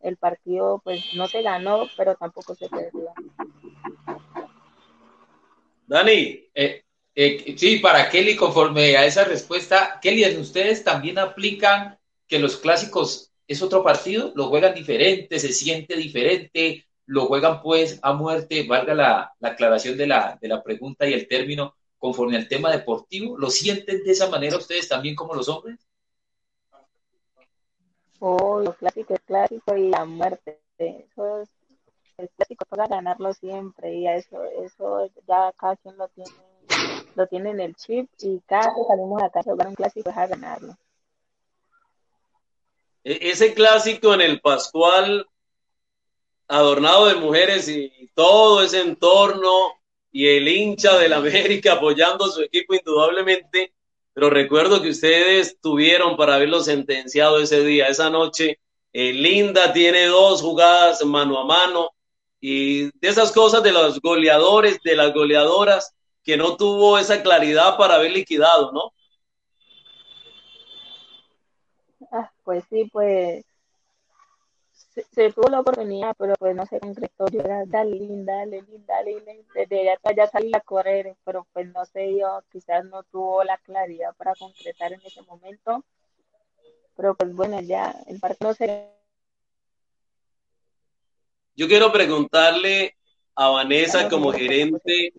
[0.00, 3.12] el partido pues no se ganó, pero tampoco se perdió.
[5.86, 12.38] Dani, eh, eh, sí, para Kelly, conforme a esa respuesta, Kelly, ¿ustedes también aplican que
[12.40, 14.32] los clásicos es otro partido?
[14.34, 15.38] ¿Lo juegan diferente?
[15.38, 16.86] ¿Se siente diferente?
[17.06, 18.66] ¿Lo juegan pues a muerte?
[18.66, 23.38] Valga la, aclaración de la, de la pregunta y el término conforme al tema deportivo.
[23.38, 25.78] ¿Lo sienten de esa manera ustedes también como los hombres?
[28.18, 30.60] Oh, los clásicos, clásico y la muerte.
[30.78, 31.48] Eso es,
[32.18, 36.30] el clásico para ganarlo siempre y eso, eso ya cada quien lo tiene
[37.16, 40.16] lo tiene en el chip y cada que salimos a casa jugar un clásico es
[40.16, 40.76] a ganarlo.
[43.06, 45.26] E-, ese clásico en el Pascual,
[46.48, 49.74] adornado de mujeres y todo ese entorno
[50.10, 53.72] y el hincha del América apoyando a su equipo indudablemente,
[54.12, 58.58] pero recuerdo que ustedes tuvieron para haberlo sentenciado ese día, esa noche.
[58.92, 61.90] Eh, Linda tiene dos jugadas mano a mano
[62.40, 67.76] y de esas cosas de los goleadores, de las goleadoras, que no tuvo esa claridad
[67.76, 68.92] para haber liquidado, ¿no?
[72.10, 73.44] Ah, pues sí, pues
[75.12, 77.26] se, tuvo la oportunidad, pero pues no se concretó.
[77.26, 81.66] Yo era, dale, linda, dale, linda, dale, desde allá ya salí a correr, pero pues
[81.72, 85.84] no sé yo, quizás no tuvo la claridad para concretar en ese momento.
[86.96, 88.92] Pero pues bueno, ya el partido no se...
[91.56, 92.96] Yo quiero preguntarle
[93.34, 95.12] a Vanessa como gerente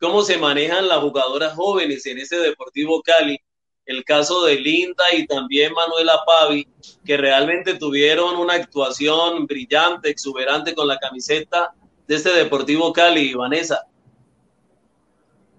[0.00, 3.40] cómo se manejan las jugadoras jóvenes en ese Deportivo Cali.
[3.86, 6.68] El caso de Linda y también Manuela Pavi,
[7.04, 11.74] que realmente tuvieron una actuación brillante, exuberante con la camiseta
[12.06, 13.86] de este Deportivo Cali, Vanessa.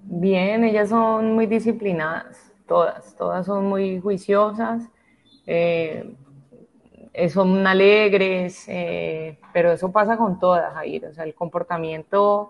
[0.03, 4.84] Bien, ellas son muy disciplinadas, todas, todas son muy juiciosas,
[5.45, 6.13] eh,
[7.29, 12.49] son alegres, eh, pero eso pasa con todas, Jair, o sea, el comportamiento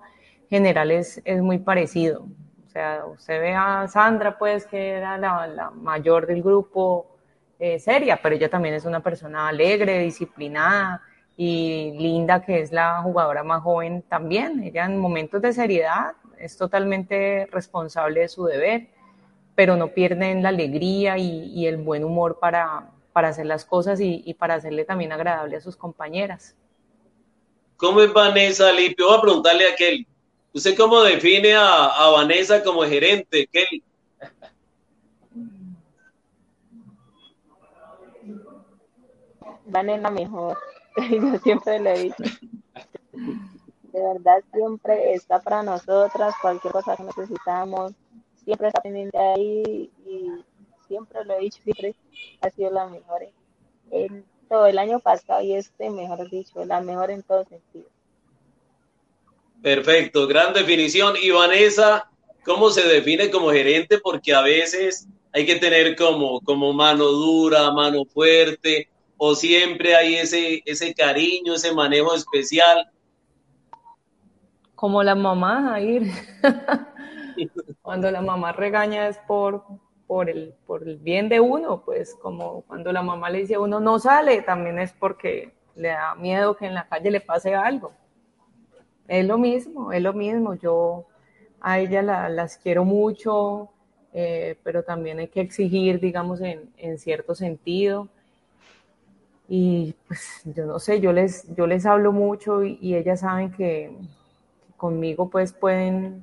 [0.50, 2.26] general es, es muy parecido.
[2.72, 7.18] Sea, usted ve a Sandra, pues, que era la, mayor del grupo,
[7.60, 11.02] eh, seria, pero ella también es una persona alegre, disciplinada,
[11.36, 14.64] y Linda, que es la jugadora más joven también.
[14.64, 18.88] Ella en momentos de seriedad es totalmente responsable de su deber,
[19.54, 24.54] pero no pierden la alegría y, el buen humor para, hacer las cosas y, para
[24.56, 26.56] hacerle también agradable a sus compañeras.
[27.76, 29.08] ¿Cómo es Vanessa Lipio?
[29.08, 30.08] Voy a preguntarle a Kelly.
[30.54, 33.84] ¿Usted cómo define a, Vanessa como gerente, Kelly?
[39.66, 40.58] Vanessa mejor.
[41.10, 42.24] Yo siempre le he dicho.
[43.14, 47.94] De verdad, siempre está para nosotras, cualquier cosa que necesitamos,
[48.44, 50.32] siempre está pendiente ahí y
[50.88, 51.96] siempre lo he dicho, siempre
[52.42, 53.22] ha sido la mejor
[53.92, 57.91] en todo el año pasado y este, mejor dicho, la mejor en todo sentido.
[59.62, 61.16] Perfecto, gran definición.
[61.22, 62.10] Y Vanessa,
[62.44, 64.00] ¿cómo se define como gerente?
[64.00, 70.16] Porque a veces hay que tener como, como mano dura, mano fuerte, o siempre hay
[70.16, 72.90] ese, ese cariño, ese manejo especial.
[74.76, 76.12] Como la mamá, ir.
[77.82, 79.64] cuando la mamá regaña es por,
[80.08, 83.60] por, el, por el bien de uno, pues como cuando la mamá le dice a
[83.60, 87.56] uno no sale, también es porque le da miedo que en la calle le pase
[87.56, 87.94] algo.
[89.12, 90.54] Es lo mismo, es lo mismo.
[90.54, 91.06] Yo
[91.60, 93.68] a ella las quiero mucho,
[94.14, 98.08] eh, pero también hay que exigir, digamos, en, cierto sentido.
[99.50, 103.92] Y pues yo no sé, yo les, yo les hablo mucho y, ellas saben que,
[104.78, 106.22] conmigo pues pueden,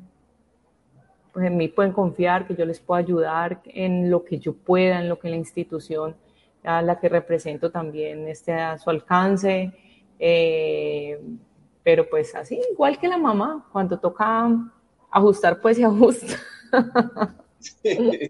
[1.34, 4.98] pues en mí pueden confiar, que yo les puedo ayudar en lo que yo pueda,
[4.98, 6.16] en lo que la institución
[6.64, 9.74] a la que represento también esté a su alcance.
[10.18, 11.20] Eh,
[11.82, 14.48] pero pues así, igual que la mamá, cuando toca
[15.10, 16.40] ajustar, pues se ajusta.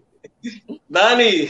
[0.87, 1.49] Dani.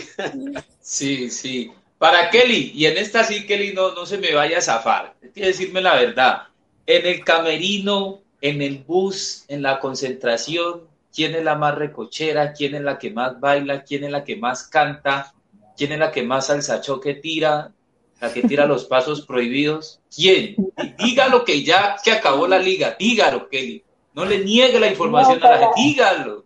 [0.82, 1.72] Sí, sí.
[1.98, 5.16] Para Kelly, y en esta sí, Kelly, no, no se me vaya a zafar.
[5.20, 6.44] Tiene que decirme la verdad.
[6.86, 12.54] En el camerino, en el bus, en la concentración, ¿quién es la más recochera?
[12.54, 13.84] ¿Quién es la que más baila?
[13.84, 15.34] ¿Quién es la que más canta?
[15.76, 17.72] ¿Quién es la que más salsa choque tira?
[18.20, 20.02] ¿La que tira los pasos prohibidos?
[20.14, 20.56] ¿Quién?
[20.98, 22.96] Dígalo que ya que acabó la liga.
[23.00, 23.84] Dígalo, Kelly.
[24.14, 25.74] No le niegue la información a la gente.
[25.78, 26.44] Dígalo.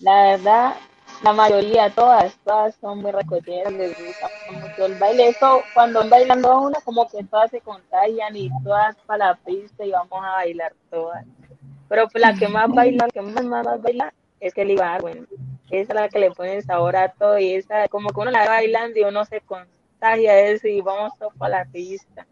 [0.00, 0.76] La verdad,
[1.22, 5.28] la mayoría, todas, todas son muy recocheras, les gusta mucho el baile.
[5.28, 9.84] Eso, cuando van bailando uno, como que todas se contagian y todas para la pista
[9.84, 11.26] y vamos a bailar todas.
[11.88, 15.26] Pero la que más baila, la que más, más, baila es que el bueno,
[15.70, 18.40] esa es la que le pone sabor a todo y esa, como que uno la
[18.40, 22.26] va bailando y uno se contagia de eso y vamos todos para la pista.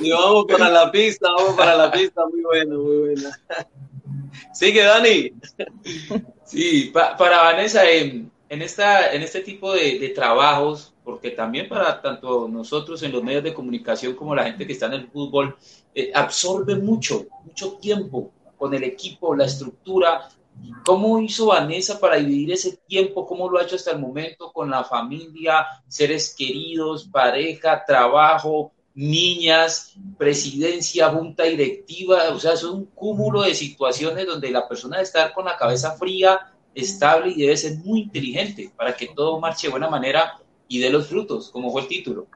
[0.00, 3.38] y vamos para la pista, vamos para la pista, muy bueno, muy buena.
[4.52, 5.32] Sigue, Dani.
[6.44, 13.02] Sí, para Vanessa, en, esta, en este tipo de, trabajos, porque también para tanto nosotros
[13.02, 15.56] en los medios de comunicación como la gente que está en el fútbol,
[15.94, 20.28] eh, absorbe mucho, mucho tiempo con el equipo, la estructura.
[20.84, 23.26] ¿Cómo hizo Vanessa para dividir ese tiempo?
[23.26, 28.72] ¿Cómo lo ha hecho hasta el momento con la familia, seres queridos, pareja, trabajo?
[28.98, 35.04] niñas, presidencia, junta directiva, o sea, es un cúmulo de situaciones donde la persona debe
[35.04, 39.68] estar con la cabeza fría, estable y debe ser muy inteligente para que todo marche
[39.68, 42.26] de buena manera y dé los frutos, como fue el título.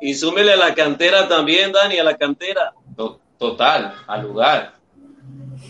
[0.00, 2.74] Y súmele a la cantera también, Dani, a la cantera.
[3.38, 4.74] Total, al lugar.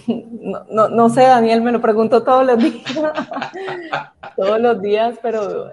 [0.07, 2.83] No, no, no sé, Daniel, me lo pregunto todos los días.
[4.37, 5.71] todos los días, pero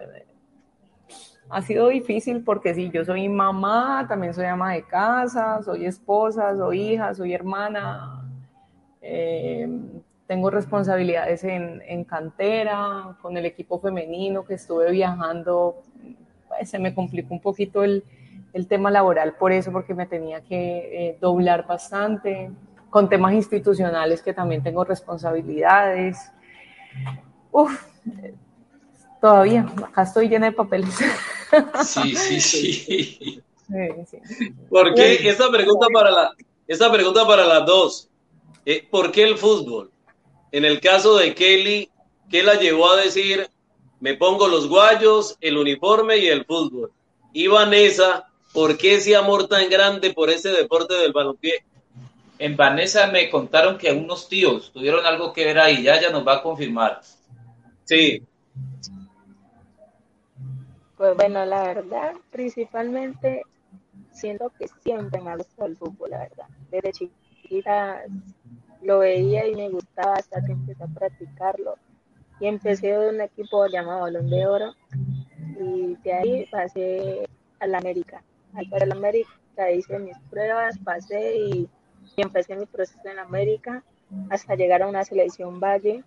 [1.51, 6.55] ha sido difícil porque sí, yo soy mamá, también soy ama de casa, soy esposa,
[6.55, 8.23] soy hija, soy hermana,
[9.01, 9.67] eh,
[10.27, 15.81] tengo responsabilidades en, cantera, con el equipo femenino que estuve viajando,
[16.47, 18.03] pues, se me complicó un poquito el,
[18.69, 22.49] tema laboral por eso, porque me tenía que eh, doblar bastante,
[22.91, 26.17] con temas institucionales que también tengo responsabilidades.
[27.51, 27.71] Uf,
[29.19, 30.93] todavía, acá estoy llena de papeles.
[31.84, 33.43] Sí, sí, sí.
[34.69, 35.27] ¿Por qué?
[35.27, 36.36] Esta pregunta para, la,
[36.67, 38.10] esta pregunta para las dos.
[38.65, 39.91] Eh, ¿Por qué el fútbol?
[40.51, 41.89] En el caso de Kelly,
[42.30, 43.49] ¿qué la llevó a decir,
[43.99, 46.91] me pongo los guayos, el uniforme y el fútbol?
[47.34, 51.65] Y Vanessa, ¿por qué ese amor tan grande por ese deporte del balompié?
[52.41, 56.27] En Vanessa me contaron que unos tíos tuvieron algo que ver ahí, ya ya nos
[56.27, 57.01] va a confirmar.
[57.84, 58.23] Sí,
[61.01, 63.41] pues bueno, la verdad, principalmente
[64.12, 66.45] siento que siempre me ha gustado el fútbol, la verdad.
[66.69, 68.04] Desde chiquita
[68.84, 71.73] lo veía y me gustaba hasta que empecé a practicarlo.
[72.39, 74.75] Y empecé de un equipo llamado Balón de Oro
[75.60, 77.27] y de ahí pasé
[77.60, 78.21] a la América.
[78.54, 81.69] Al para la América hice mis pruebas, pasé y,
[82.15, 83.84] y empecé mi proceso en América
[84.30, 86.04] hasta llegar a una selección Valle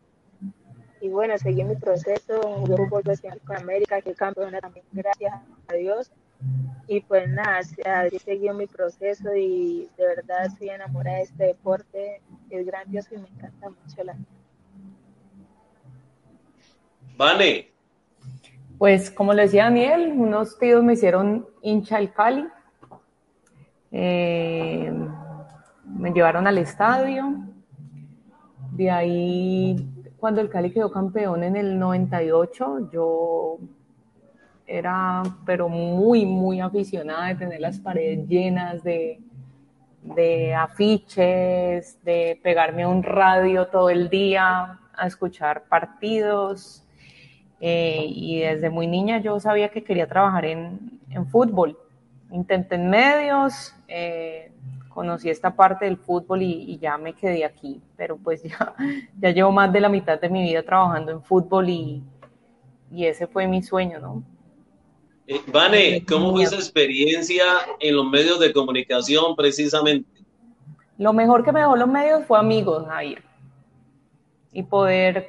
[1.05, 5.35] y bueno, seguí mi proceso, jugué fútbol profesional con América, que campeona también, gracias
[5.69, 6.11] a Dios.
[6.89, 12.23] Y pues nada, así seguí mi proceso y de verdad estoy enamorada de este deporte,
[12.49, 14.17] es grandioso y me encanta mucho la
[17.19, 17.71] Vane.
[18.79, 22.49] Pues como le decía Daniel, unos tíos me hicieron hincha al Cali.
[23.93, 24.91] Eh,
[25.87, 27.35] me llevaron al estadio.
[28.73, 29.95] De ahí
[30.25, 33.59] cuando el Cali quedó campeón en el 98, yo
[34.67, 39.21] era, pero muy, muy aficionada de tener las paredes llenas de,
[40.01, 46.87] de afiches, de pegarme a un radio todo el día a escuchar partidos.
[47.61, 51.79] Eh, y desde muy niña yo sabía que quería trabajar en, en fútbol.
[52.31, 54.53] Intenté en medios, eh,
[54.95, 58.75] conocí esta parte del fútbol y, ya me quedé aquí, pero pues ya,
[59.21, 62.03] ya llevo más de la mitad de mi vida trabajando en fútbol y,
[62.93, 64.23] y ese fue mi sueño, ¿no?
[65.27, 67.45] Eh, Vane, ¿cómo fue esa experiencia
[67.81, 70.09] en los medios de comunicación precisamente?
[70.99, 73.23] Lo mejor que me dejó los medios fue amigos, Jair,
[74.53, 75.29] y poder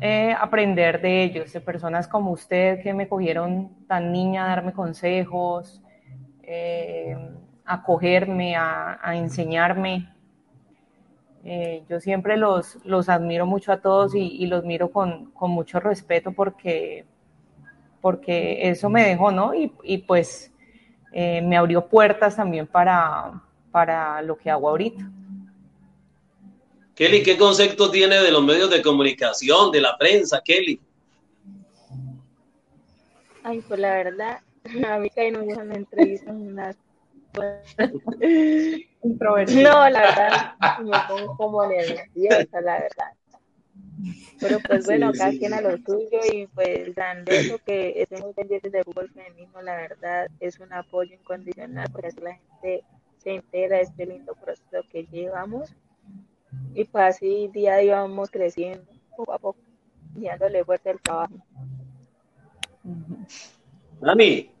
[0.00, 4.72] eh, aprender de ellos, de personas como usted que me cogieron tan niña a darme
[4.72, 5.82] consejos,
[6.42, 7.16] eh,
[7.72, 10.08] acogerme, a, a enseñarme.
[11.44, 15.80] Eh, yo siempre los, los admiro mucho a todos y, los miro con, con, mucho
[15.80, 17.04] respeto porque,
[18.00, 19.54] porque eso me dejó, ¿no?
[19.54, 20.52] Y, y pues
[21.12, 23.42] eh, me abrió puertas también para,
[23.72, 25.10] para lo que hago ahorita.
[26.94, 30.78] Kelly, ¿qué concepto tiene de los medios de comunicación, de la prensa, Kelly?
[33.42, 34.40] Ay, pues la verdad,
[34.88, 36.76] a mí que no me gustan entrevistas unas
[39.02, 43.12] No, la verdad, me pongo como nerviosa, la verdad.
[44.40, 48.32] Pero pues bueno, cada quien a lo suyo y pues de eso que estén muy
[48.32, 52.84] pendientes del fútbol femenino, la verdad es un apoyo incondicional porque así la gente
[53.18, 55.74] se entera de este lindo proceso que llevamos
[56.74, 58.84] y pues así día a día vamos creciendo
[59.16, 59.60] poco a poco,
[60.14, 61.34] dándole fuerza al trabajo.
[64.00, 64.51] Dani.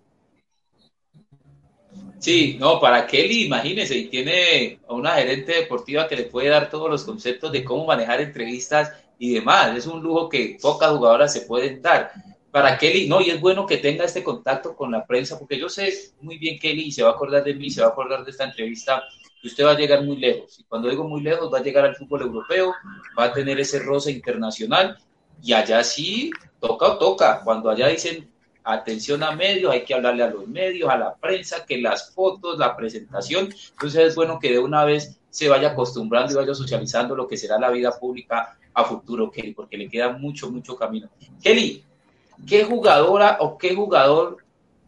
[2.22, 6.70] Sí, no, para Kelly, imagínese, y tiene a una gerente deportiva que le puede dar
[6.70, 9.76] todos los conceptos de cómo manejar entrevistas y demás.
[9.76, 12.12] Es un lujo que pocas jugadoras se pueden dar.
[12.52, 15.68] Para Kelly, no, y es bueno que tenga este contacto con la prensa, porque yo
[15.68, 18.24] sé muy bien Kelly y se va a acordar de mí, se va a acordar
[18.24, 19.02] de esta entrevista,
[19.40, 20.60] que usted va a llegar muy lejos.
[20.60, 22.72] Y cuando digo muy lejos, va a llegar al fútbol europeo,
[23.18, 24.96] va a tener ese roce internacional,
[25.42, 27.40] y allá sí, toca o toca.
[27.42, 28.31] Cuando allá dicen
[28.64, 32.58] atención a medios, hay que hablarle a los medios, a la prensa, que las fotos,
[32.58, 33.52] la presentación.
[33.70, 37.36] Entonces es bueno que de una vez se vaya acostumbrando y vaya socializando lo que
[37.36, 41.08] será la vida pública a futuro, Kelly, porque le queda mucho, mucho camino.
[41.42, 41.84] Kelly,
[42.46, 44.38] ¿qué jugadora o qué jugador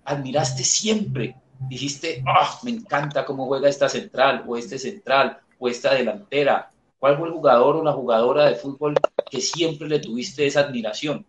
[0.04, 1.36] admiraste siempre?
[1.68, 6.70] Dijiste, oh, me encanta cómo juega esta central o este central o esta delantera.
[6.98, 8.94] ¿Cuál fue el jugador o la jugadora de fútbol
[9.30, 11.24] que siempre le tuviste esa admiración?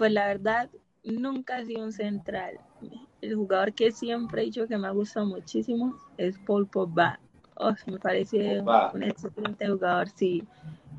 [0.00, 0.70] Pues la verdad,
[1.04, 2.58] nunca ha sido un central.
[3.20, 7.20] El jugador que siempre he dicho que me ha gustado muchísimo es Paul Pogba.
[7.56, 8.62] Oh, me parece
[8.94, 10.42] un excelente jugador, sí.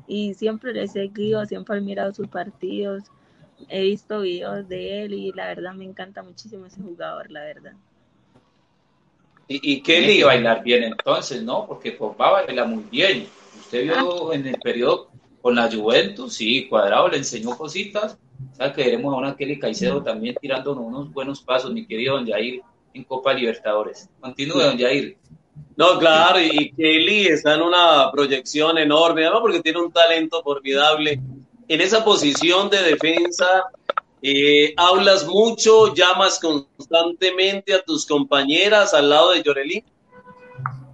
[0.06, 3.02] Y siempre le he seguido, siempre he mirado sus partidos,
[3.68, 7.72] he visto videos de él y la verdad me encanta muchísimo ese jugador, la verdad.
[9.48, 11.66] Y, y Kelly bailar bien entonces, ¿no?
[11.66, 13.26] Porque Pogba baila muy bien.
[13.58, 14.34] Usted vio ah.
[14.36, 18.16] en el periodo con la Juventus, sí, Cuadrado le enseñó cositas
[18.70, 22.60] Que veremos a una Kelly Caicedo también tirando unos buenos pasos, mi querido Don Jair,
[22.94, 24.08] en Copa Libertadores.
[24.20, 25.16] Continúe, Don Jair.
[25.76, 31.20] No, claro, y Kelly está en una proyección enorme, además porque tiene un talento formidable.
[31.66, 33.64] En esa posición de defensa,
[34.20, 39.84] eh, hablas mucho, llamas constantemente a tus compañeras al lado de Llorelí.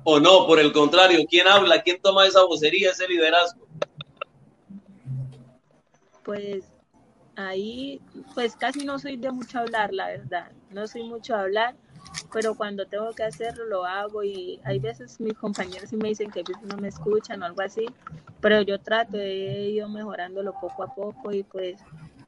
[0.04, 0.46] ¿O no?
[0.46, 1.82] Por el contrario, ¿quién habla?
[1.82, 3.66] ¿Quién toma esa vocería, ese liderazgo?
[6.22, 6.64] Pues
[7.38, 8.00] ahí
[8.34, 10.50] pues casi no soy de mucho hablar, la verdad.
[10.70, 11.76] No soy mucho hablar,
[12.32, 16.30] pero cuando tengo que hacerlo lo hago y hay veces mis compañeros sí me dicen
[16.30, 17.86] que no me escuchan o algo así,
[18.40, 21.80] pero yo trato, he ido mejorándolo poco a poco y pues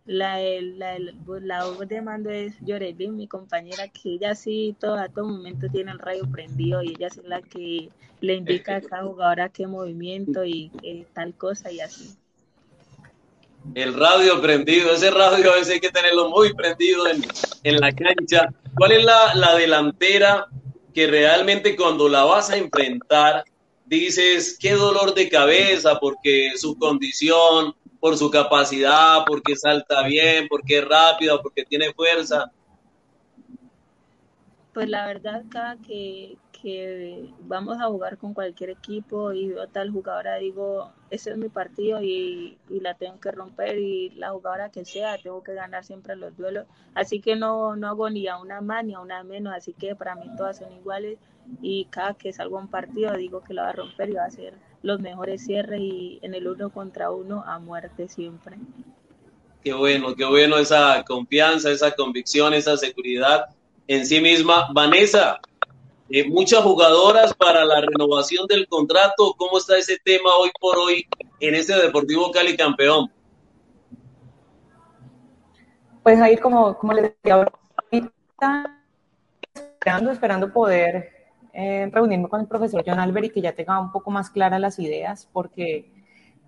[0.06, 0.96] la, la,
[1.26, 5.26] pues, la, voz de mando es Yorelin, mi compañera, que ella sí todo, a todo
[5.26, 7.90] momento tiene el rayo prendido y ella es la que
[8.20, 10.70] le indica a cada jugadora qué movimiento y
[11.14, 12.16] tal cosa y así.
[13.74, 18.48] El radio prendido, ese radio a veces hay que tenerlo muy prendido en, la cancha.
[18.76, 20.46] ¿Cuál es la, delantera
[20.92, 23.44] que realmente cuando la vas a enfrentar
[23.84, 30.78] dices qué dolor de cabeza porque su condición, por su capacidad, porque salta bien, porque
[30.78, 32.50] es rápida, porque tiene fuerza?
[34.72, 39.90] Pues la verdad, cada que, que vamos a jugar con cualquier equipo y veo tal
[39.90, 44.84] jugadora, digo, ese es mi partido y, la tengo que romper y la jugadora que
[44.84, 46.66] sea, tengo que ganar siempre los duelos.
[46.94, 49.94] Así que no, no hago ni a una más ni a una menos, así que
[49.94, 51.18] para mí todas son iguales
[51.62, 54.24] y cada que salgo a un partido digo que lo va a romper y va
[54.24, 58.56] a ser los mejores cierres y en el uno contra uno a muerte siempre.
[59.62, 63.46] Qué bueno, qué bueno esa confianza, esa convicción, esa seguridad
[63.88, 64.68] en sí misma.
[64.72, 65.38] Vanessa,
[66.12, 69.34] eh, muchas jugadoras para la renovación del contrato.
[69.36, 71.06] ¿Cómo está ese tema hoy por hoy
[71.38, 73.12] en este Deportivo Cali campeón?
[76.02, 78.80] Pues ahí, como, como les decía ahorita,
[79.54, 81.10] esperando, esperando poder
[81.52, 84.60] eh, reunirme con el profesor John Albert y que ya tenga un poco más claras
[84.60, 85.92] las ideas, porque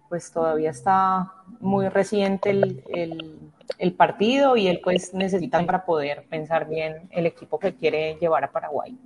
[0.09, 3.39] pues todavía está muy reciente el, el,
[3.79, 8.45] el partido y él pues necesita para poder pensar bien el equipo que quiere llevar
[8.45, 8.99] a Paraguay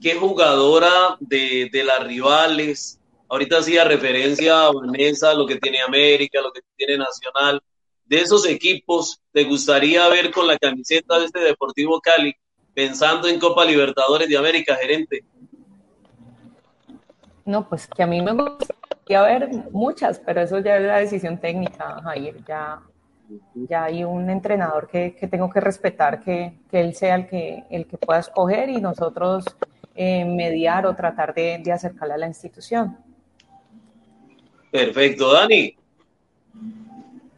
[0.00, 6.40] qué jugadora de, de las rivales, ahorita hacía referencia a Vanessa, lo que tiene América,
[6.40, 7.62] lo que tiene Nacional,
[8.10, 12.34] de esos equipos, ¿te gustaría ver con la camiseta de este Deportivo Cali,
[12.74, 15.24] pensando en Copa Libertadores de América, gerente?
[17.44, 21.38] No, pues que a mí me gustaría ver muchas, pero eso ya es la decisión
[21.38, 22.44] técnica, Jair.
[22.48, 22.82] Ya,
[23.54, 27.96] ya hay un entrenador que, tengo que respetar, que, él sea el que, el que
[27.96, 29.44] pueda escoger y nosotros
[29.94, 32.96] eh, mediar o tratar de, de acercarle a la institución.
[34.70, 35.74] Perfecto, Dani.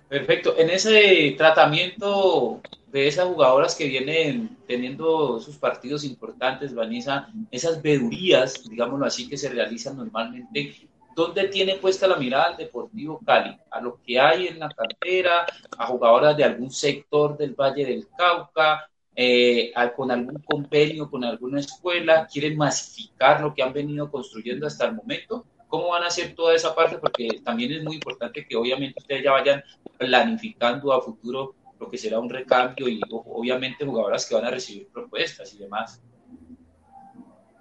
[0.08, 0.54] Perfecto.
[0.58, 2.60] En ese tratamiento
[2.92, 9.38] de esas jugadoras que vienen teniendo sus partidos importantes, Vanessa, esas vedurías, digámoslo así, que
[9.38, 10.76] se realizan normalmente,
[11.16, 13.56] ¿dónde tiene puesta la mirada el Deportivo Cali?
[13.70, 15.46] ¿A lo que hay en la cartera?
[15.78, 18.90] ¿A jugadoras de algún sector del Valle del Cauca?
[19.14, 22.26] Eh, con algún convenio con alguna escuela?
[22.26, 25.44] ¿Quieren masificar lo que han venido construyendo hasta el momento?
[25.68, 26.98] ¿Cómo van a hacer toda esa parte?
[26.98, 29.62] Porque también es muy importante que obviamente ustedes ya vayan
[29.98, 34.88] planificando a futuro lo que será un recambio y obviamente jugadoras que van a recibir
[34.88, 36.00] propuestas y demás.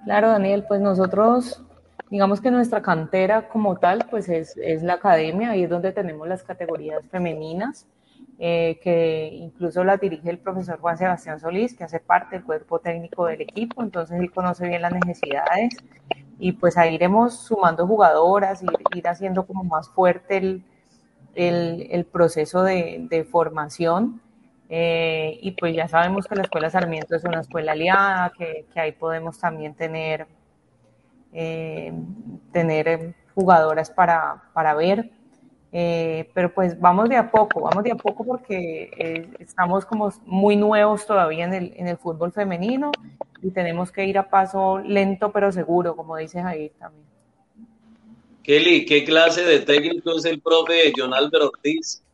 [0.06, 1.62] Claro, Daniel, pues nosotros,
[2.10, 6.28] digamos que nuestra cantera como tal, pues es, es la academia, ahí es donde tenemos
[6.28, 7.88] las categorías femeninas,
[8.44, 12.80] eh, que incluso la dirige el profesor Juan Sebastián Solís, que hace parte del cuerpo
[12.80, 15.76] técnico del equipo, entonces él conoce bien las necesidades
[16.40, 20.64] y pues ahí iremos sumando jugadoras, ir, ir haciendo como más fuerte el,
[21.36, 24.20] el, proceso de, formación.
[24.70, 28.94] Eh, y pues ya sabemos que la Escuela Sarmiento es una escuela aliada, que, ahí
[28.94, 30.26] podemos también tener,
[31.32, 31.94] eh,
[32.52, 35.12] tener jugadoras para, para ver.
[35.74, 40.58] Eh, pero pues vamos de a poco, vamos de a poco porque estamos como muy
[40.58, 42.92] nuevos todavía en el, en el fútbol femenino
[43.42, 47.06] y tenemos que ir a paso lento pero seguro, como dice Jair también.
[48.44, 52.04] Kelly, ¿qué clase de técnico es el profe John Álvaro Ortiz?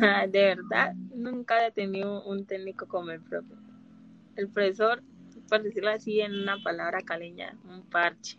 [0.00, 3.54] Ah, de verdad, nunca he tenido un técnico como el profe.
[4.36, 5.02] El profesor,
[5.48, 8.38] por decirlo así en una palabra caleña, un parche.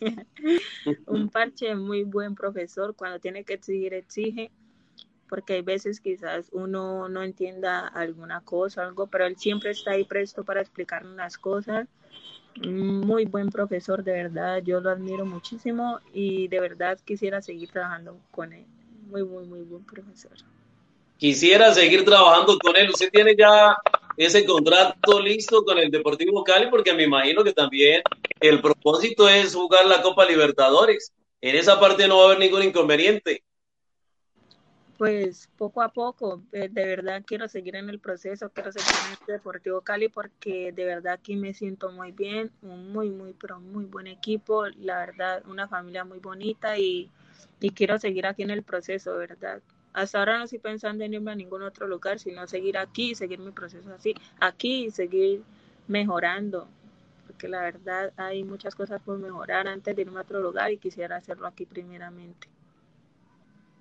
[1.06, 4.50] un parche muy buen profesor, cuando tiene que exigir, exige,
[5.28, 10.04] porque hay veces quizás uno no entienda alguna cosa, algo, pero él siempre está ahí
[10.04, 11.88] presto para explicarnos las cosas
[12.66, 18.18] muy buen profesor, de verdad, yo lo admiro muchísimo y de verdad quisiera seguir trabajando
[18.30, 18.66] con él.
[19.08, 20.32] Muy, muy, muy buen profesor.
[21.16, 22.90] Quisiera seguir trabajando con él.
[22.90, 23.76] Usted tiene ya
[24.18, 28.02] ese contrato listo con el Deportivo Cali porque me imagino que también
[28.40, 31.12] el propósito es jugar la Copa Libertadores.
[31.40, 33.42] En esa parte no va a haber ningún inconveniente
[34.98, 39.12] pues poco a poco, eh, de verdad quiero seguir en el proceso, quiero seguir en
[39.12, 43.60] este Deportivo Cali porque de verdad aquí me siento muy bien, un muy, muy, pero
[43.60, 47.10] muy buen equipo, la verdad, una familia muy bonita y,
[47.76, 49.62] quiero seguir aquí en el proceso, ¿verdad?
[49.92, 53.38] Hasta ahora no estoy pensando en irme a ningún otro lugar, sino seguir aquí, seguir
[53.38, 55.42] mi proceso así, aquí seguir
[55.88, 56.68] mejorando,
[57.26, 60.78] porque la verdad hay muchas cosas por mejorar antes de irme a otro lugar y
[60.78, 62.48] quisiera hacerlo aquí primeramente.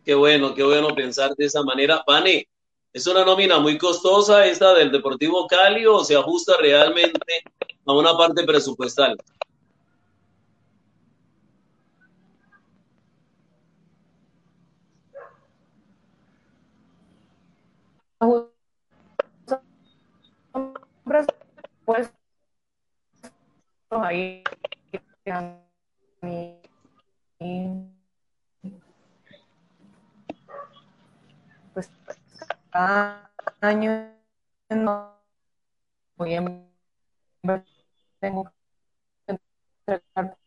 [0.04, 2.02] Qué bueno, qué bueno pensar de esa manera.
[2.06, 2.48] Pane,
[2.94, 7.44] ¿es una nómina muy costosa esta del Deportivo Cali o se ajusta realmente
[7.86, 9.18] a una parte presupuestal?
[31.74, 31.92] Pues
[32.72, 33.32] cada
[33.62, 33.92] año
[34.70, 34.86] en
[36.18, 36.64] noviembre
[38.20, 38.52] tengo
[39.26, 39.38] que
[39.86, 40.38] entregar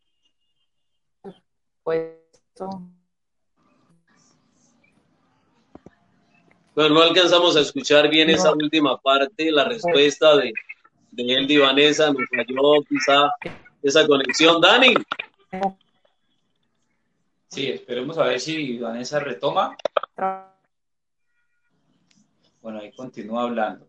[1.82, 2.82] puesto.
[6.74, 10.52] Bueno, no alcanzamos a escuchar bien esa última parte, la respuesta de,
[11.10, 13.32] de él, de Vanessa, nos falló quizá
[13.82, 14.60] esa conexión.
[14.60, 14.94] Dani.
[17.48, 19.76] Sí, esperemos a ver si Vanessa retoma.
[22.62, 23.86] Bueno, ahí continúa hablando.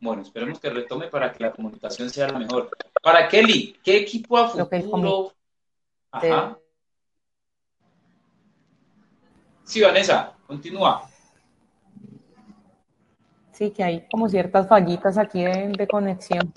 [0.00, 2.70] Bueno, esperemos que retome para que la comunicación sea la mejor.
[3.02, 5.32] Para Kelly, ¿qué equipo a futuro?
[6.10, 6.56] Ajá.
[9.64, 11.10] Sí, Vanessa, continúa.
[13.58, 16.54] Sí, que hay como ciertas fallitas aquí de, conexión.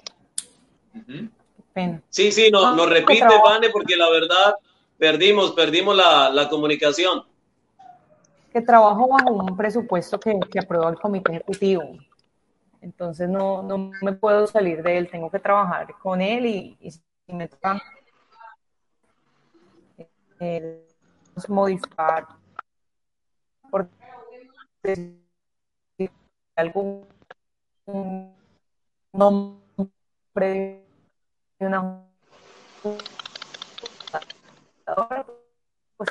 [1.73, 2.01] Pena.
[2.09, 4.55] Sí, sí, nos, nos repite, Vane, porque la verdad
[4.99, 7.23] perdimos, perdimos la, la comunicación
[8.51, 11.97] que trabajo bajo un presupuesto que, que aprueba el comité ejecutivo.
[12.81, 16.91] Entonces no, no, me puedo salir de él, tengo que trabajar con él y, y
[16.91, 17.81] si me toca
[20.39, 20.85] eh,
[21.47, 22.27] modificar
[23.69, 23.87] por
[26.61, 27.07] algún
[29.13, 30.85] nombre
[31.59, 32.05] de una
[34.85, 35.25] ahora,
[35.97, 36.09] pues,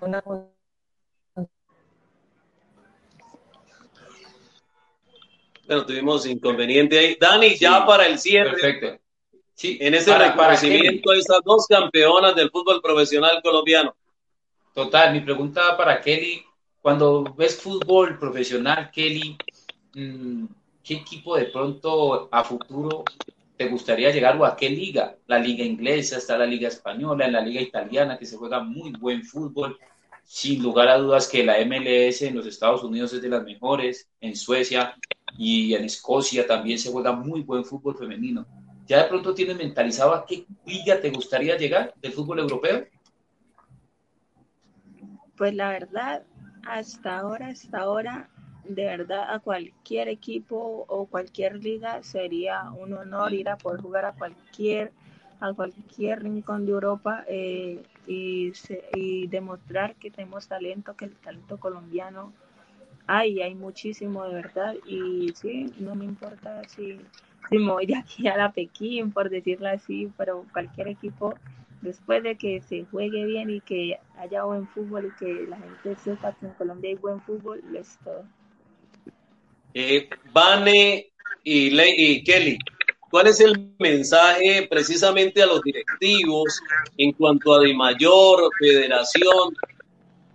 [0.00, 0.22] una
[5.66, 7.16] Bueno, tuvimos inconveniente ahí.
[7.20, 8.52] Dani, ya para el cierre.
[8.52, 9.02] Perfecto.
[9.52, 13.96] Sí, en ese reconocimiento a estas dos campeonas del fútbol profesional colombiano.
[14.74, 16.44] Total, mi pregunta para Kelly,
[16.86, 19.36] cuando ves fútbol profesional, Kelly,
[19.92, 20.44] mm,
[20.84, 23.02] ¿qué equipo de pronto a futuro
[23.56, 25.16] te gustaría llegar o a qué liga?
[25.26, 28.92] La liga inglesa, está la liga española, en la liga italiana que se juega muy
[28.92, 29.76] buen fútbol.
[30.22, 34.08] Sin lugar a dudas que la MLS en los Estados Unidos es de las mejores,
[34.20, 34.94] en Suecia
[35.36, 38.46] y en Escocia también se juega muy buen fútbol femenino.
[38.86, 42.86] ¿Ya de pronto tienes mentalizado a qué liga te gustaría llegar del fútbol europeo?
[45.36, 46.22] Pues la verdad,
[46.68, 48.28] hasta ahora, hasta ahora,
[48.64, 54.04] de verdad a cualquier equipo o cualquier liga sería un honor ir a poder jugar
[54.04, 54.92] a cualquier
[55.40, 58.52] a cualquier rincón de Europa eh, y,
[58.94, 62.32] y demostrar que tenemos talento, que el talento colombiano
[63.06, 66.98] hay, hay muchísimo de verdad y sí, no me importa si,
[67.48, 71.34] si me voy de aquí a la Pekín, por decirlo así, pero cualquier equipo,
[71.82, 75.96] después de que se juegue bien y que haya buen fútbol y que la gente
[76.02, 78.24] sepa que en Colombia hay buen fútbol, es todo.
[79.74, 80.08] Eh,
[81.44, 82.58] y, y Kelly,
[83.10, 86.60] ¿cuál es el mensaje precisamente a los directivos
[86.96, 89.54] en cuanto a de mayor federación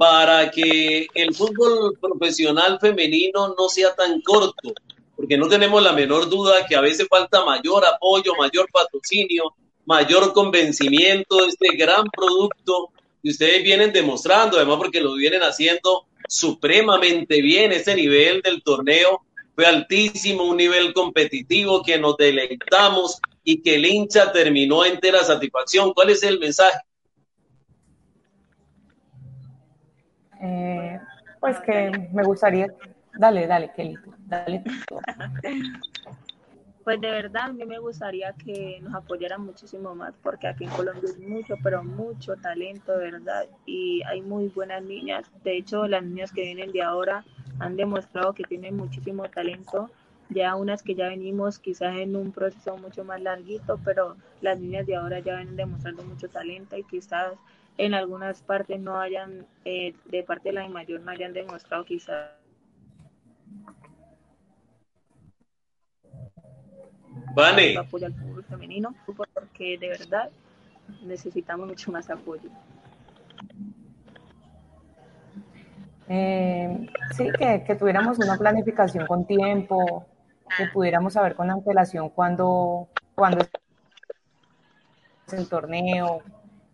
[0.02, 4.74] para que el fútbol profesional femenino no sea tan corto,
[5.16, 9.54] porque no tenemos la menor duda que a veces falta mayor apoyo, mayor patrocinio,
[9.92, 16.06] mayor convencimiento de este gran producto que ustedes vienen demostrando, además porque lo vienen haciendo
[16.30, 19.22] supremamente bien, ese nivel del torneo
[19.54, 25.94] fue altísimo, un nivel competitivo que nos deleitamos y que el hincha terminó entera satisfacción.
[25.94, 26.80] ¿Cuál es el mensaje?
[30.42, 31.00] Eh,
[31.42, 32.68] pues que me gustaría,
[33.20, 34.64] dale, dale, Kelly, dale.
[36.84, 40.72] Pues de verdad a mí me gustaría que nos apoyaran muchísimo más, porque aquí en
[40.72, 45.30] Colombia hay mucho, pero mucho talento, verdad, y hay muy buenas niñas.
[45.44, 47.24] De hecho, las niñas que vienen de ahora
[47.60, 49.92] han demostrado que tienen muchísimo talento.
[50.30, 54.88] Ya unas que ya venimos quizás en un proceso mucho más larguito, pero las niñas
[54.88, 57.34] de ahora ya vienen demostrando mucho talento y quizás
[57.78, 62.41] en algunas partes no hayan, eh, de parte de la mayor no hayan demostrado quizás.
[67.34, 67.78] Vale.
[67.78, 70.30] Apoyo al fútbol femenino, porque de verdad
[71.04, 72.50] necesitamos mucho más apoyo.
[76.08, 80.06] Eh, sí, que, que, tuviéramos una planificación con tiempo,
[80.58, 86.22] que pudiéramos saber con antelación cuándo, cuándo es el torneo,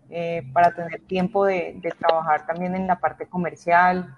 [0.09, 4.15] eh, para tener tiempo de, trabajar también en la parte comercial.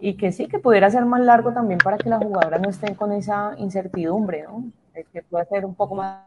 [0.00, 2.94] Y que sí, que pudiera ser más largo también para que las jugadoras no estén
[2.94, 4.64] con esa incertidumbre, ¿no?
[5.12, 6.24] que pueda ser un poco más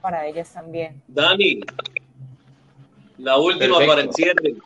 [0.00, 1.02] para ellas también.
[1.06, 1.60] Dani,
[3.18, 4.56] la última para el cierre.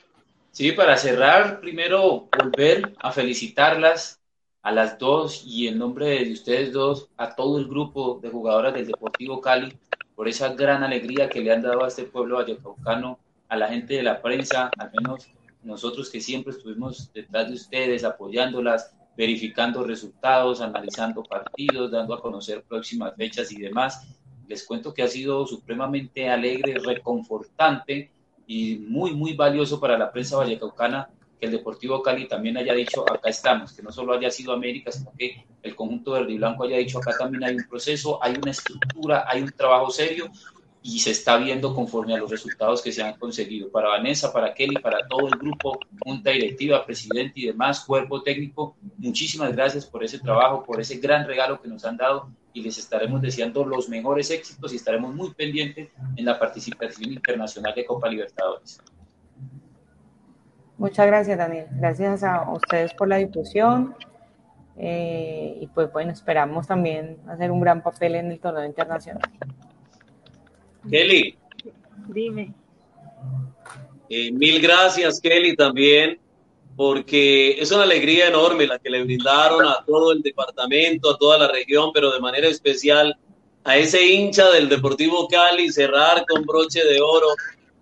[0.50, 4.20] Sí, para cerrar, primero volver a felicitarlas
[4.62, 8.72] a las dos y en nombre de ustedes dos, a todo el grupo de jugadoras
[8.72, 9.76] del Deportivo Cali,
[10.16, 13.94] por esa gran alegría que le han dado a este pueblo vallecaucano, a la gente
[13.94, 15.28] de la prensa, al menos
[15.62, 22.62] nosotros que siempre estuvimos detrás de ustedes, apoyándolas, verificando resultados, analizando partidos, dando a conocer
[22.62, 24.08] próximas fechas y demás.
[24.48, 28.10] Les cuento que ha sido supremamente alegre, reconfortante
[28.46, 33.02] y muy, muy valioso para la prensa vallecaucana que el Deportivo Cali también haya dicho
[33.10, 36.64] acá estamos, que no solo haya sido América, sino que el conjunto verde y blanco
[36.64, 40.30] haya dicho acá también hay un proceso, hay una estructura, hay un trabajo serio
[40.82, 43.68] y se está viendo conforme a los resultados que se han conseguido.
[43.70, 48.76] Para Vanessa, para Kelly, para todo el grupo, junta directiva, presidente y demás, cuerpo técnico,
[48.96, 52.78] muchísimas gracias por ese trabajo, por ese gran regalo que nos han dado y les
[52.78, 58.08] estaremos deseando los mejores éxitos y estaremos muy pendientes en la participación internacional de Copa
[58.08, 58.80] Libertadores.
[60.78, 61.66] Muchas gracias, Daniel.
[61.70, 63.94] Gracias a ustedes por la difusión.
[64.78, 69.22] Eh, y pues bueno, esperamos también hacer un gran papel en el torneo internacional.
[70.90, 71.38] Kelly.
[72.08, 72.52] Dime.
[74.08, 76.18] Eh, mil gracias, Kelly, también,
[76.76, 81.38] porque es una alegría enorme la que le brindaron a todo el departamento, a toda
[81.38, 83.16] la región, pero de manera especial
[83.64, 87.28] a ese hincha del Deportivo Cali, cerrar con broche de oro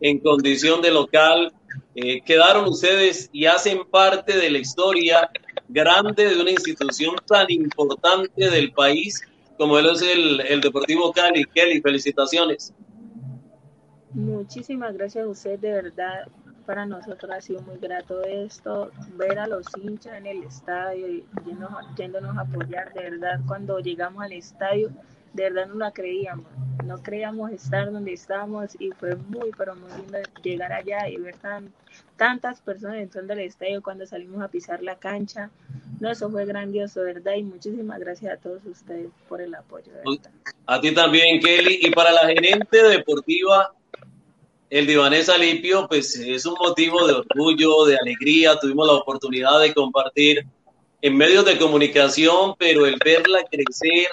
[0.00, 1.52] en condición de local
[1.94, 5.30] eh, quedaron ustedes y hacen parte de la historia
[5.68, 9.22] grande de una institución tan importante del país
[9.56, 11.44] como él es el, el Deportivo Cali.
[11.44, 12.74] Kelly, felicitaciones.
[14.12, 16.26] Muchísimas gracias a usted, de verdad.
[16.66, 21.24] Para nosotros ha sido muy grato esto, ver a los hinchas en el estadio y
[21.96, 24.90] yéndonos a apoyar, de verdad, cuando llegamos al estadio
[25.34, 26.46] de verdad no la creíamos,
[26.84, 31.36] no creíamos estar donde estábamos y fue muy, pero muy lindo llegar allá y ver
[31.36, 31.72] tan,
[32.16, 35.50] tantas personas entrando al estadio cuando salimos a pisar la cancha.
[36.00, 37.34] No, eso fue grandioso, ¿verdad?
[37.34, 39.92] Y muchísimas gracias a todos ustedes por el apoyo.
[40.66, 41.80] A ti también, Kelly.
[41.82, 43.72] Y para la gerente deportiva,
[44.70, 48.58] el Divanesa Lipio, pues es un motivo de orgullo, de alegría.
[48.58, 50.46] Tuvimos la oportunidad de compartir
[51.00, 54.08] en medios de comunicación, pero el verla crecer,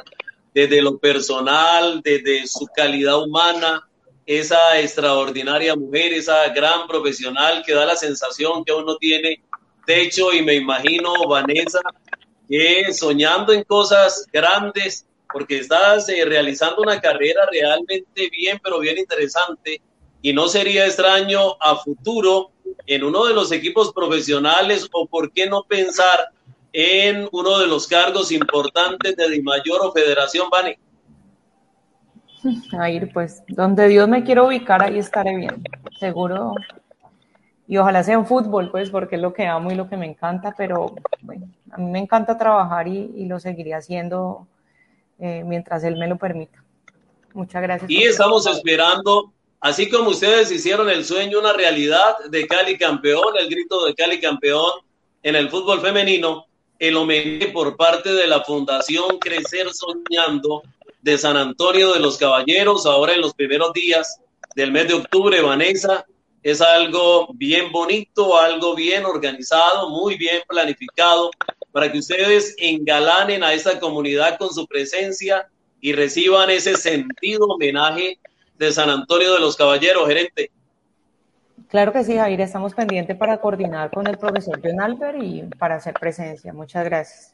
[0.53, 3.87] desde lo personal, desde su calidad humana,
[4.25, 9.41] esa extraordinaria mujer, esa gran profesional que da la sensación que uno tiene.
[9.85, 11.79] Techo y me imagino, Vanessa,
[12.47, 18.97] que soñando en cosas grandes, porque estás eh, realizando una carrera realmente bien, pero bien
[18.97, 19.81] interesante,
[20.21, 22.51] y no sería extraño a futuro
[22.85, 26.29] en uno de los equipos profesionales o por qué no pensar
[26.73, 30.75] en uno de los cargos importantes de Dimayor o Federación, Vani?
[32.77, 35.63] A ir, pues, donde Dios me quiera ubicar, ahí estaré bien,
[35.99, 36.55] seguro.
[37.67, 40.07] Y ojalá sea en fútbol, pues, porque es lo que amo y lo que me
[40.07, 44.47] encanta, pero bueno, a mí me encanta trabajar y, lo seguiré haciendo
[45.19, 46.63] eh, mientras Él me lo permita.
[47.33, 47.89] Muchas gracias.
[47.89, 53.49] Y estamos esperando, así como ustedes hicieron el sueño una realidad de Cali campeón, el
[53.49, 54.71] grito de Cali campeón
[55.23, 56.47] en el fútbol femenino,
[56.81, 60.63] el homenaje por parte de la Fundación Crecer Soñando
[61.03, 64.19] de San Antonio de los Caballeros, ahora en los primeros días
[64.55, 66.03] del mes de octubre, Vanessa.
[66.41, 71.29] Es algo bien bonito, algo bien organizado, muy bien planificado,
[71.71, 75.47] para que ustedes engalanen a esta comunidad con su presencia
[75.81, 78.17] y reciban ese sentido homenaje
[78.57, 80.49] de San Antonio de los Caballeros, gerente.
[81.71, 85.75] Claro que sí, Jair, estamos pendientes para coordinar con el profesor John Albert y para
[85.75, 86.51] hacer presencia.
[86.51, 87.33] Muchas gracias.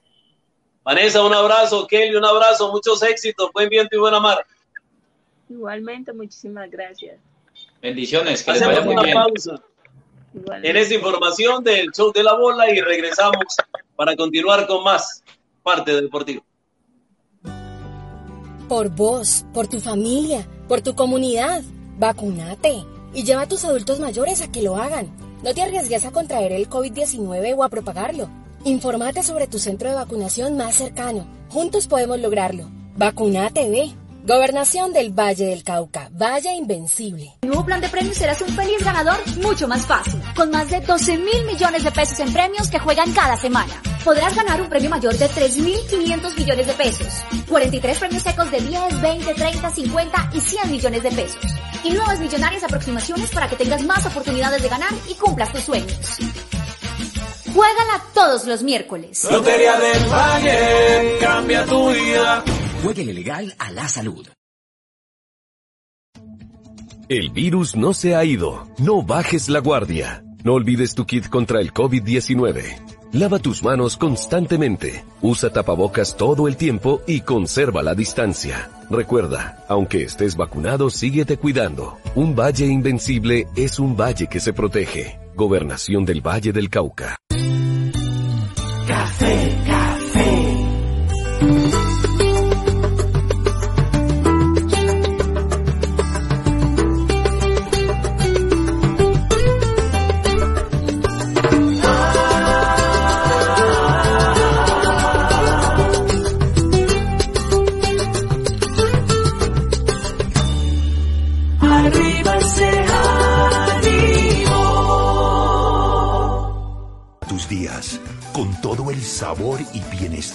[0.83, 1.87] Vanessa, un abrazo.
[1.87, 2.71] Kelly, un abrazo.
[2.71, 3.49] Muchos éxitos.
[3.51, 4.45] Buen viento y buena mar.
[5.49, 7.17] Igualmente, muchísimas gracias.
[7.81, 8.43] Bendiciones.
[8.43, 9.59] Que Hacemos una pausa
[10.61, 13.43] en esta información del show de la bola y regresamos
[13.95, 15.23] para continuar con más
[15.63, 16.45] parte del deportivo.
[18.69, 21.63] Por vos, por tu familia, por tu comunidad,
[21.97, 25.11] vacunate y lleva a tus adultos mayores a que lo hagan.
[25.43, 28.29] No te arriesgues a contraer el COVID-19 o a propagarlo.
[28.63, 31.27] Infórmate sobre tu centro de vacunación más cercano.
[31.49, 32.69] Juntos podemos lograrlo.
[32.97, 33.91] Vacunate, ve.
[34.27, 37.37] Gobernación del Valle del Cauca, Valle Invencible.
[37.43, 40.81] El nuevo plan de premios serás un feliz ganador mucho más fácil, con más de
[40.81, 43.81] 12 mil millones de pesos en premios que juegan cada semana.
[44.03, 47.07] Podrás ganar un premio mayor de 3.500 millones de pesos,
[47.47, 51.45] 43 premios secos de 10, 20, 30, 50 y 100 millones de pesos,
[51.85, 56.17] y nuevas millonarias aproximaciones para que tengas más oportunidades de ganar y cumplas tus sueños.
[57.53, 59.25] Juégala todos los miércoles.
[59.31, 62.43] Lotería del Valle, cambia tu vida.
[62.83, 64.27] Jueguele legal a la salud.
[67.09, 68.67] El virus no se ha ido.
[68.77, 70.23] No bajes la guardia.
[70.43, 72.63] No olvides tu kit contra el COVID-19.
[73.13, 75.05] Lava tus manos constantemente.
[75.21, 78.69] Usa tapabocas todo el tiempo y conserva la distancia.
[78.89, 81.97] Recuerda, aunque estés vacunado, síguete cuidando.
[82.15, 85.17] Un valle invencible es un valle que se protege.
[85.35, 87.17] Gobernación del Valle del Cauca.
[88.87, 89.76] Café, café.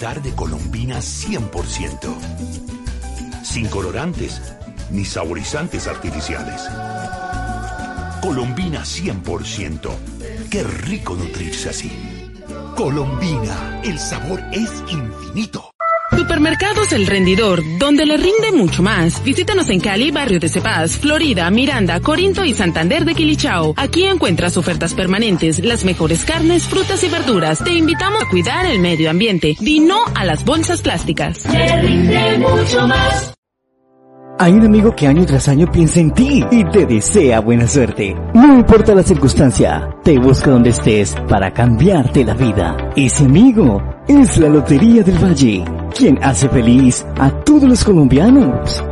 [0.03, 2.13] De Colombina 100%.
[3.45, 4.43] Sin colorantes
[4.91, 6.61] ni saborizantes artificiales.
[8.21, 9.91] Colombina 100%.
[10.51, 11.93] Qué rico nutrirse así.
[12.77, 15.72] Colombina, el sabor es infinito.
[16.23, 19.25] Supermercados El Rendidor, donde le rinde mucho más.
[19.25, 23.75] Visítanos en Cali, barrio de Cepaz, Florida, Miranda, Corinto y Santander de Quilichao.
[23.77, 27.65] Aquí encuentras ofertas permanentes, las mejores carnes, frutas y verduras.
[27.65, 29.57] Te invitamos a cuidar el medio ambiente.
[29.59, 31.45] Di no a las bolsas plásticas.
[31.53, 33.35] Le rinde mucho más.
[34.39, 38.17] Hay un amigo que año tras año piensa en ti y te desea buena suerte.
[38.35, 42.77] No importa la circunstancia, te busca donde estés para cambiarte la vida.
[42.97, 45.65] Ese amigo es la Lotería del Valle,
[45.97, 48.83] quien hace feliz a todos los colombianos.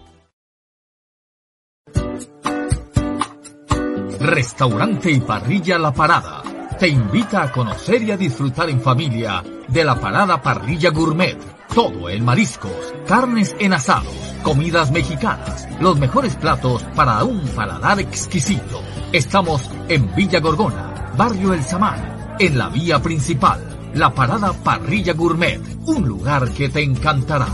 [4.21, 6.43] Restaurante y Parrilla La Parada
[6.79, 11.39] te invita a conocer y a disfrutar en familia de la Parada Parrilla Gourmet.
[11.75, 18.83] Todo en mariscos, carnes en asados, comidas mexicanas, los mejores platos para un paladar exquisito.
[19.11, 23.91] Estamos en Villa Gorgona, Barrio El Samán, en la vía principal.
[23.95, 27.49] La Parada Parrilla Gourmet, un lugar que te encantará.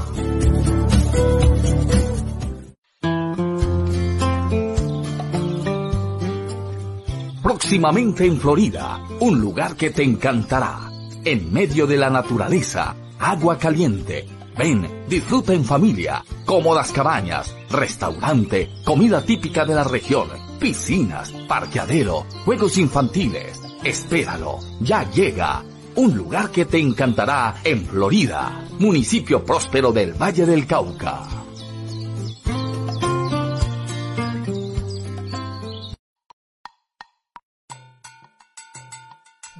[7.40, 10.90] Próximamente en Florida, un lugar que te encantará.
[11.24, 14.26] En medio de la naturaleza, agua caliente.
[14.56, 22.76] Ven, disfruta en familia, cómodas cabañas, restaurante, comida típica de la región, piscinas, parqueadero, juegos
[22.78, 23.60] infantiles.
[23.84, 25.62] Espéralo, ya llega.
[25.94, 31.38] Un lugar que te encantará en Florida, municipio próspero del Valle del Cauca.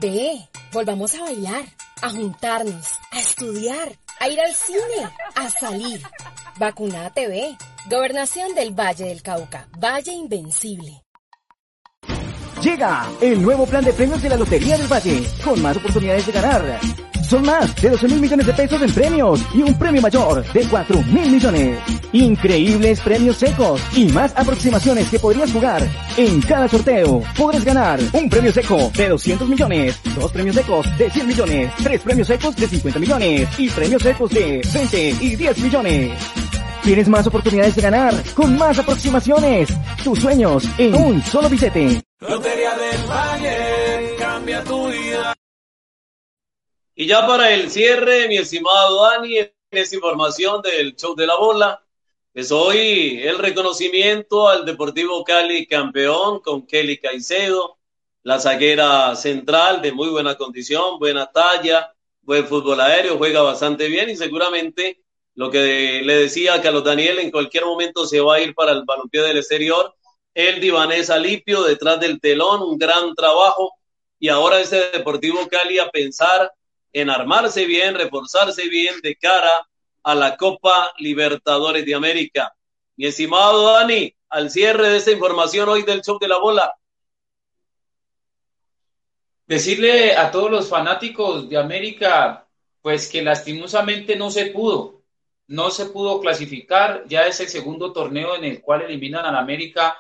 [0.00, 1.64] Ve, volvamos a bailar,
[2.03, 6.03] a juntarnos, a estudiar, a ir al cine, a salir.
[6.59, 7.57] Vacunada TV,
[7.88, 11.05] Gobernación del Valle del Cauca, Valle Invencible.
[12.62, 16.32] Llega el nuevo plan de premios de la Lotería del Valle, con más oportunidades de
[16.32, 16.80] ganar.
[17.29, 20.64] Son más de 12 mil millones de pesos en premios y un premio mayor de
[20.66, 21.79] 4 mil millones.
[22.12, 25.87] Increíbles premios secos y más aproximaciones que podrías jugar.
[26.16, 31.11] En cada sorteo podrás ganar un premio seco de 200 millones, dos premios secos de
[31.11, 35.59] 100 millones, tres premios secos de 50 millones y premios secos de 20 y 10
[35.59, 36.12] millones.
[36.83, 39.68] Tienes más oportunidades de ganar con más aproximaciones.
[40.03, 42.03] Tus sueños en un solo billete.
[42.20, 43.78] Lotería del Valle,
[47.01, 49.38] Y ya para el cierre, mi estimado Dani,
[49.70, 51.80] esa información del show de la bola,
[52.34, 57.78] es hoy el reconocimiento al Deportivo Cali campeón con Kelly Caicedo,
[58.24, 64.11] la zaguera central de muy buena condición, buena talla, buen fútbol aéreo, juega bastante bien
[64.11, 65.01] y seguramente
[65.36, 68.72] lo que le decía a Carlos Daniel, en cualquier momento se va a ir para
[68.72, 69.94] el balompié del exterior.
[70.34, 73.72] El Divanés Alipio detrás del telón, un gran trabajo.
[74.18, 76.51] Y ahora este Deportivo Cali a pensar
[76.93, 79.68] en armarse bien, reforzarse bien de cara
[80.03, 82.55] a la Copa Libertadores de América.
[82.97, 86.72] Mi estimado Dani, al cierre de esta información hoy del show de la bola.
[89.47, 92.47] Decirle a todos los fanáticos de América,
[92.82, 95.03] pues que lastimosamente no se pudo,
[95.47, 99.39] no se pudo clasificar, ya es el segundo torneo en el cual eliminan a la
[99.39, 99.97] América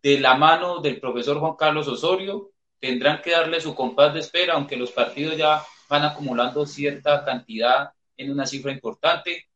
[0.00, 4.54] de la mano del profesor Juan Carlos Osorio, tendrán que darle su compás de espera,
[4.54, 9.46] aunque los partidos ya van acumulando cierta cantidad en una cifra importante.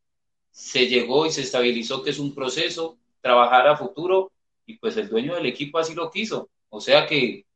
[0.51, 4.32] Se llegó y se estabilizó que es un proceso, trabajar a futuro,
[4.66, 6.51] y pues el dueño del equipo así lo quiso.
[6.68, 7.47] O sea que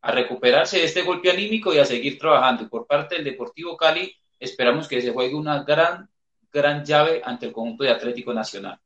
[0.00, 2.62] a recuperarse de este golpe anímico y a seguir trabajando.
[2.62, 6.08] Y por parte del Deportivo Cali, esperamos que se juegue una gran,
[6.50, 8.80] gran llave ante el conjunto de Atlético Nacional.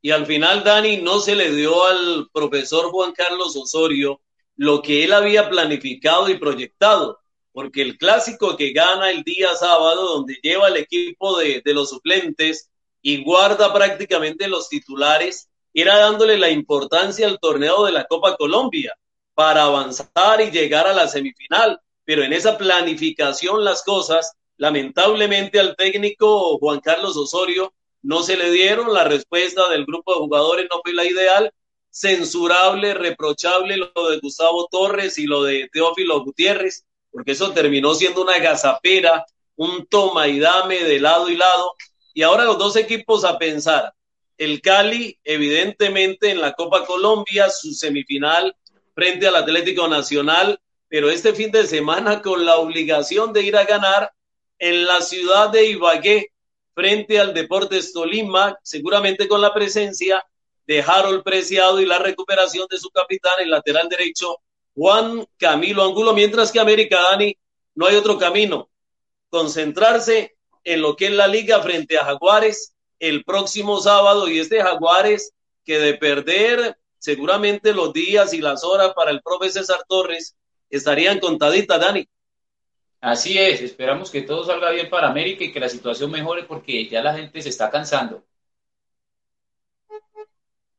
[0.00, 4.20] Y al final, Dani, no se le dio al profesor Juan Carlos Osorio
[4.54, 7.21] lo que él había planificado y proyectado,
[7.52, 11.90] porque el clásico que gana el día sábado, donde lleva el equipo de, de los
[11.90, 12.70] suplentes
[13.02, 18.96] y guarda prácticamente los titulares, era dándole la importancia al torneo de la Copa Colombia
[19.34, 21.80] para avanzar y llegar a la semifinal.
[22.04, 27.72] Pero en esa planificación las cosas, lamentablemente al técnico Juan Carlos Osorio
[28.02, 31.52] no se le dieron, la respuesta del grupo de jugadores no fue la ideal,
[31.88, 38.22] censurable, reprochable lo de Gustavo Torres y lo de Teófilo Gutiérrez, porque eso terminó siendo
[38.22, 41.74] una gazapera, un toma y dame de lado y lado,
[42.14, 43.94] y ahora los dos equipos a pensar,
[44.38, 48.56] el Cali evidentemente en la Copa Colombia, su semifinal
[48.94, 50.58] frente al Atlético Nacional,
[50.88, 54.10] pero este fin de semana con la obligación de ir a ganar
[54.58, 56.32] en la ciudad de Ibagué
[56.74, 60.24] frente al Deportes Tolima, seguramente con la presencia
[60.66, 64.38] de Harold Preciado y la recuperación de su capitán, el lateral derecho,
[64.74, 67.36] Juan Camilo Angulo, mientras que América Dani
[67.74, 68.68] no hay otro camino.
[69.28, 74.62] Concentrarse en lo que es la liga frente a Jaguares el próximo sábado y este
[74.62, 75.32] Jaguares
[75.64, 80.36] que de perder seguramente los días y las horas para el profe César Torres
[80.70, 82.08] estarían contaditas, Dani.
[83.00, 86.88] Así es, esperamos que todo salga bien para América y que la situación mejore porque
[86.88, 88.22] ya la gente se está cansando.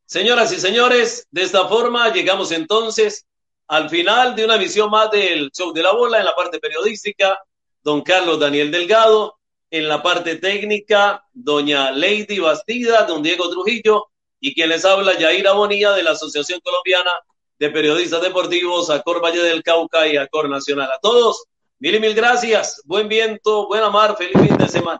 [0.05, 3.25] Señoras y señores, de esta forma llegamos entonces
[3.73, 7.39] al final de una visión más del show de la bola en la parte periodística,
[7.81, 9.39] don Carlos Daniel Delgado,
[9.71, 14.09] en la parte técnica, doña Lady Bastida, don Diego Trujillo,
[14.39, 17.09] y quien les habla, Yaira Bonilla, de la Asociación Colombiana
[17.57, 20.91] de Periodistas Deportivos, Acor Valle del Cauca y Acor Nacional.
[20.91, 21.45] A todos,
[21.79, 24.99] mil y mil gracias, buen viento, buena mar, feliz fin de semana.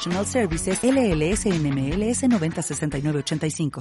[0.25, 3.71] Services LLS NMLS 906985.